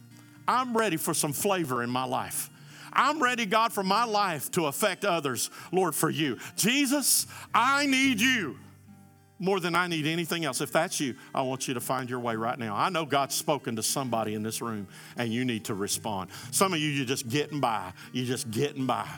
I'm 0.46 0.76
ready 0.76 0.96
for 0.96 1.12
some 1.12 1.32
flavor 1.32 1.82
in 1.82 1.90
my 1.90 2.04
life. 2.04 2.50
I'm 2.92 3.22
ready, 3.22 3.46
God, 3.46 3.72
for 3.72 3.82
my 3.82 4.04
life 4.04 4.50
to 4.52 4.66
affect 4.66 5.04
others, 5.04 5.50
Lord, 5.72 5.94
for 5.94 6.10
you. 6.10 6.38
Jesus, 6.56 7.26
I 7.54 7.86
need 7.86 8.20
you 8.20 8.58
more 9.40 9.58
than 9.58 9.74
I 9.74 9.88
need 9.88 10.06
anything 10.06 10.44
else. 10.44 10.60
If 10.60 10.70
that's 10.70 11.00
you, 11.00 11.14
I 11.34 11.42
want 11.42 11.66
you 11.66 11.74
to 11.74 11.80
find 11.80 12.08
your 12.08 12.20
way 12.20 12.36
right 12.36 12.58
now. 12.58 12.76
I 12.76 12.90
know 12.90 13.06
God's 13.06 13.34
spoken 13.34 13.74
to 13.76 13.82
somebody 13.82 14.34
in 14.34 14.42
this 14.42 14.60
room 14.60 14.86
and 15.16 15.32
you 15.32 15.44
need 15.44 15.64
to 15.64 15.74
respond. 15.74 16.30
Some 16.52 16.74
of 16.74 16.78
you, 16.78 16.90
you're 16.90 17.06
just 17.06 17.28
getting 17.28 17.58
by. 17.58 17.92
You're 18.12 18.26
just 18.26 18.50
getting 18.50 18.86
by. 18.86 19.08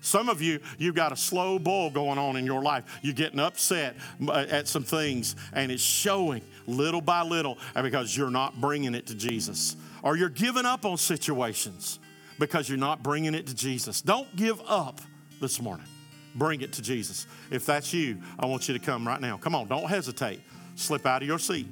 Some 0.00 0.28
of 0.28 0.40
you, 0.40 0.60
you've 0.78 0.94
got 0.94 1.10
a 1.10 1.16
slow 1.16 1.58
boil 1.58 1.90
going 1.90 2.18
on 2.18 2.36
in 2.36 2.46
your 2.46 2.62
life. 2.62 2.84
You're 3.02 3.14
getting 3.14 3.40
upset 3.40 3.96
uh, 4.28 4.46
at 4.48 4.68
some 4.68 4.84
things 4.84 5.34
and 5.52 5.72
it's 5.72 5.82
showing 5.82 6.42
little 6.68 7.00
by 7.00 7.22
little 7.22 7.58
because 7.74 8.16
you're 8.16 8.30
not 8.30 8.60
bringing 8.60 8.94
it 8.94 9.06
to 9.06 9.14
Jesus 9.16 9.76
or 10.04 10.16
you're 10.16 10.28
giving 10.28 10.66
up 10.66 10.84
on 10.84 10.96
situations 10.96 11.98
because 12.38 12.68
you're 12.68 12.78
not 12.78 13.02
bringing 13.02 13.34
it 13.34 13.46
to 13.46 13.54
Jesus. 13.54 14.00
Don't 14.00 14.34
give 14.36 14.60
up 14.66 15.00
this 15.40 15.60
morning. 15.60 15.86
Bring 16.34 16.60
it 16.60 16.72
to 16.74 16.82
Jesus. 16.82 17.26
If 17.50 17.66
that's 17.66 17.92
you, 17.92 18.18
I 18.38 18.46
want 18.46 18.68
you 18.68 18.74
to 18.78 18.80
come 18.84 19.06
right 19.06 19.20
now. 19.20 19.36
Come 19.36 19.54
on, 19.54 19.66
don't 19.66 19.88
hesitate. 19.88 20.40
slip 20.76 21.06
out 21.06 21.22
of 21.22 21.28
your 21.28 21.38
seat. 21.38 21.66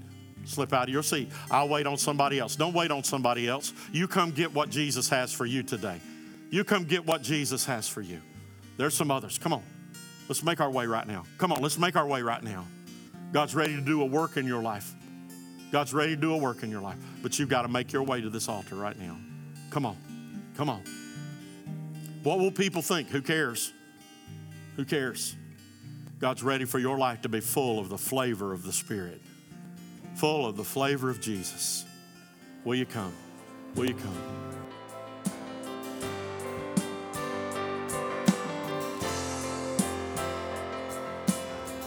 Slip 0.45 0.73
out 0.73 0.85
of 0.85 0.89
your 0.91 1.03
seat. 1.03 1.31
I'll 1.51 1.69
wait 1.69 1.87
on 1.87 1.97
somebody 1.97 2.39
else. 2.39 2.55
Don't 2.57 2.73
wait 2.75 2.91
on 2.91 3.03
somebody 3.03 3.49
else. 3.49 3.73
You 3.93 4.07
come 4.07 4.31
get 4.31 4.55
what 4.55 4.71
Jesus 4.71 5.09
has 5.09 5.33
for 5.33 5.45
you 5.45 5.63
today. 5.63 6.01
You 6.51 6.63
come 6.63 6.85
get 6.85 7.05
what 7.05 7.23
Jesus 7.23 7.65
has 7.67 7.89
for 7.89 8.01
you. 8.01 8.21
There's 8.77 8.95
some 8.95 9.11
others. 9.11 9.39
Come 9.39 9.53
on. 9.53 9.63
Let's 10.29 10.43
make 10.43 10.61
our 10.61 10.71
way 10.71 10.87
right 10.87 11.07
now. 11.07 11.25
Come 11.39 11.53
on, 11.53 11.63
let's 11.63 11.79
make 11.79 11.97
our 11.97 12.07
way 12.07 12.23
right 12.23 12.43
now. 12.43 12.67
God's 13.33 13.55
ready 13.55 13.75
to 13.75 13.81
do 13.81 14.03
a 14.03 14.05
work 14.05 14.37
in 14.37 14.47
your 14.47 14.63
life. 14.63 14.95
God's 15.73 15.93
ready 15.93 16.15
to 16.15 16.21
do 16.21 16.35
a 16.35 16.37
work 16.37 16.63
in 16.63 16.71
your 16.71 16.81
life. 16.81 16.99
But 17.23 17.39
you've 17.39 17.49
got 17.49 17.63
to 17.63 17.69
make 17.69 17.93
your 17.93 18.03
way 18.03 18.21
to 18.21 18.31
this 18.31 18.49
altar 18.49 18.77
right 18.77 18.99
now. 18.99 19.17
Come 19.71 19.87
on. 19.87 19.97
Come 20.57 20.71
on. 20.71 20.83
What 22.23 22.39
will 22.39 22.51
people 22.51 22.83
think? 22.83 23.09
Who 23.11 23.21
cares? 23.21 23.73
Who 24.77 24.85
cares? 24.85 25.37
God's 26.19 26.43
ready 26.43 26.65
for 26.65 26.79
your 26.79 26.97
life 26.97 27.23
to 27.23 27.29
be 27.29 27.41
full 27.41 27.79
of 27.79 27.91
the 27.91 27.99
flavor 27.99 28.55
of 28.55 28.63
the 28.63 28.73
Spirit, 28.73 29.21
full 30.15 30.47
of 30.47 30.57
the 30.57 30.65
flavor 30.65 31.11
of 31.11 31.21
Jesus. 31.21 31.85
Will 32.65 32.75
you 32.75 32.87
come? 32.87 33.13
Will 33.75 33.87
you 33.87 33.95
come? 33.95 34.17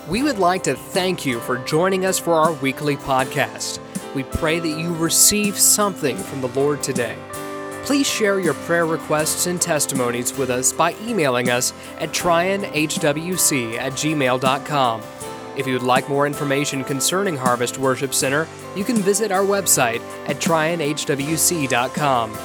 We 0.07 0.23
would 0.23 0.39
like 0.39 0.63
to 0.63 0.75
thank 0.75 1.25
you 1.25 1.39
for 1.39 1.57
joining 1.57 2.05
us 2.05 2.17
for 2.17 2.33
our 2.33 2.53
weekly 2.53 2.97
podcast. 2.97 3.79
We 4.15 4.23
pray 4.23 4.59
that 4.59 4.79
you 4.79 4.93
receive 4.95 5.57
something 5.57 6.17
from 6.17 6.41
the 6.41 6.47
Lord 6.49 6.81
today. 6.81 7.15
Please 7.83 8.07
share 8.07 8.39
your 8.39 8.53
prayer 8.53 8.85
requests 8.85 9.47
and 9.47 9.61
testimonies 9.61 10.37
with 10.37 10.49
us 10.49 10.71
by 10.71 10.95
emailing 11.01 11.49
us 11.49 11.73
at 11.99 12.09
trionhwc 12.09 13.77
at 13.77 13.93
gmail.com. 13.93 15.01
If 15.57 15.67
you 15.67 15.73
would 15.73 15.83
like 15.83 16.07
more 16.07 16.27
information 16.27 16.83
concerning 16.83 17.35
Harvest 17.35 17.77
Worship 17.77 18.13
Center, 18.13 18.47
you 18.75 18.83
can 18.83 18.97
visit 18.97 19.31
our 19.31 19.43
website 19.43 20.01
at 20.29 20.37
trionhwc.com. 20.37 22.37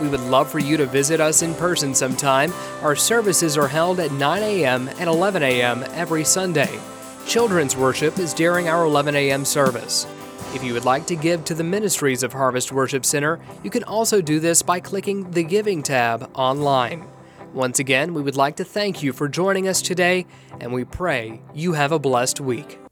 We 0.00 0.08
would 0.08 0.20
love 0.20 0.50
for 0.50 0.58
you 0.58 0.76
to 0.78 0.86
visit 0.86 1.20
us 1.20 1.42
in 1.42 1.54
person 1.54 1.94
sometime. 1.94 2.52
Our 2.80 2.96
services 2.96 3.58
are 3.58 3.68
held 3.68 4.00
at 4.00 4.12
9 4.12 4.42
a.m. 4.42 4.88
and 4.88 5.08
11 5.08 5.42
a.m. 5.42 5.84
every 5.92 6.24
Sunday. 6.24 6.78
Children's 7.26 7.76
worship 7.76 8.18
is 8.18 8.32
during 8.32 8.68
our 8.68 8.84
11 8.84 9.14
a.m. 9.16 9.44
service. 9.44 10.06
If 10.54 10.62
you 10.62 10.74
would 10.74 10.84
like 10.84 11.06
to 11.06 11.16
give 11.16 11.44
to 11.46 11.54
the 11.54 11.64
ministries 11.64 12.22
of 12.22 12.34
Harvest 12.34 12.72
Worship 12.72 13.06
Center, 13.06 13.40
you 13.64 13.70
can 13.70 13.84
also 13.84 14.20
do 14.20 14.38
this 14.38 14.60
by 14.60 14.80
clicking 14.80 15.30
the 15.30 15.44
Giving 15.44 15.82
tab 15.82 16.30
online. 16.34 17.08
Once 17.54 17.78
again, 17.78 18.12
we 18.12 18.20
would 18.20 18.36
like 18.36 18.56
to 18.56 18.64
thank 18.64 19.02
you 19.02 19.14
for 19.14 19.28
joining 19.28 19.66
us 19.66 19.80
today, 19.80 20.26
and 20.60 20.72
we 20.72 20.84
pray 20.84 21.40
you 21.54 21.72
have 21.72 21.90
a 21.90 21.98
blessed 21.98 22.38
week. 22.38 22.78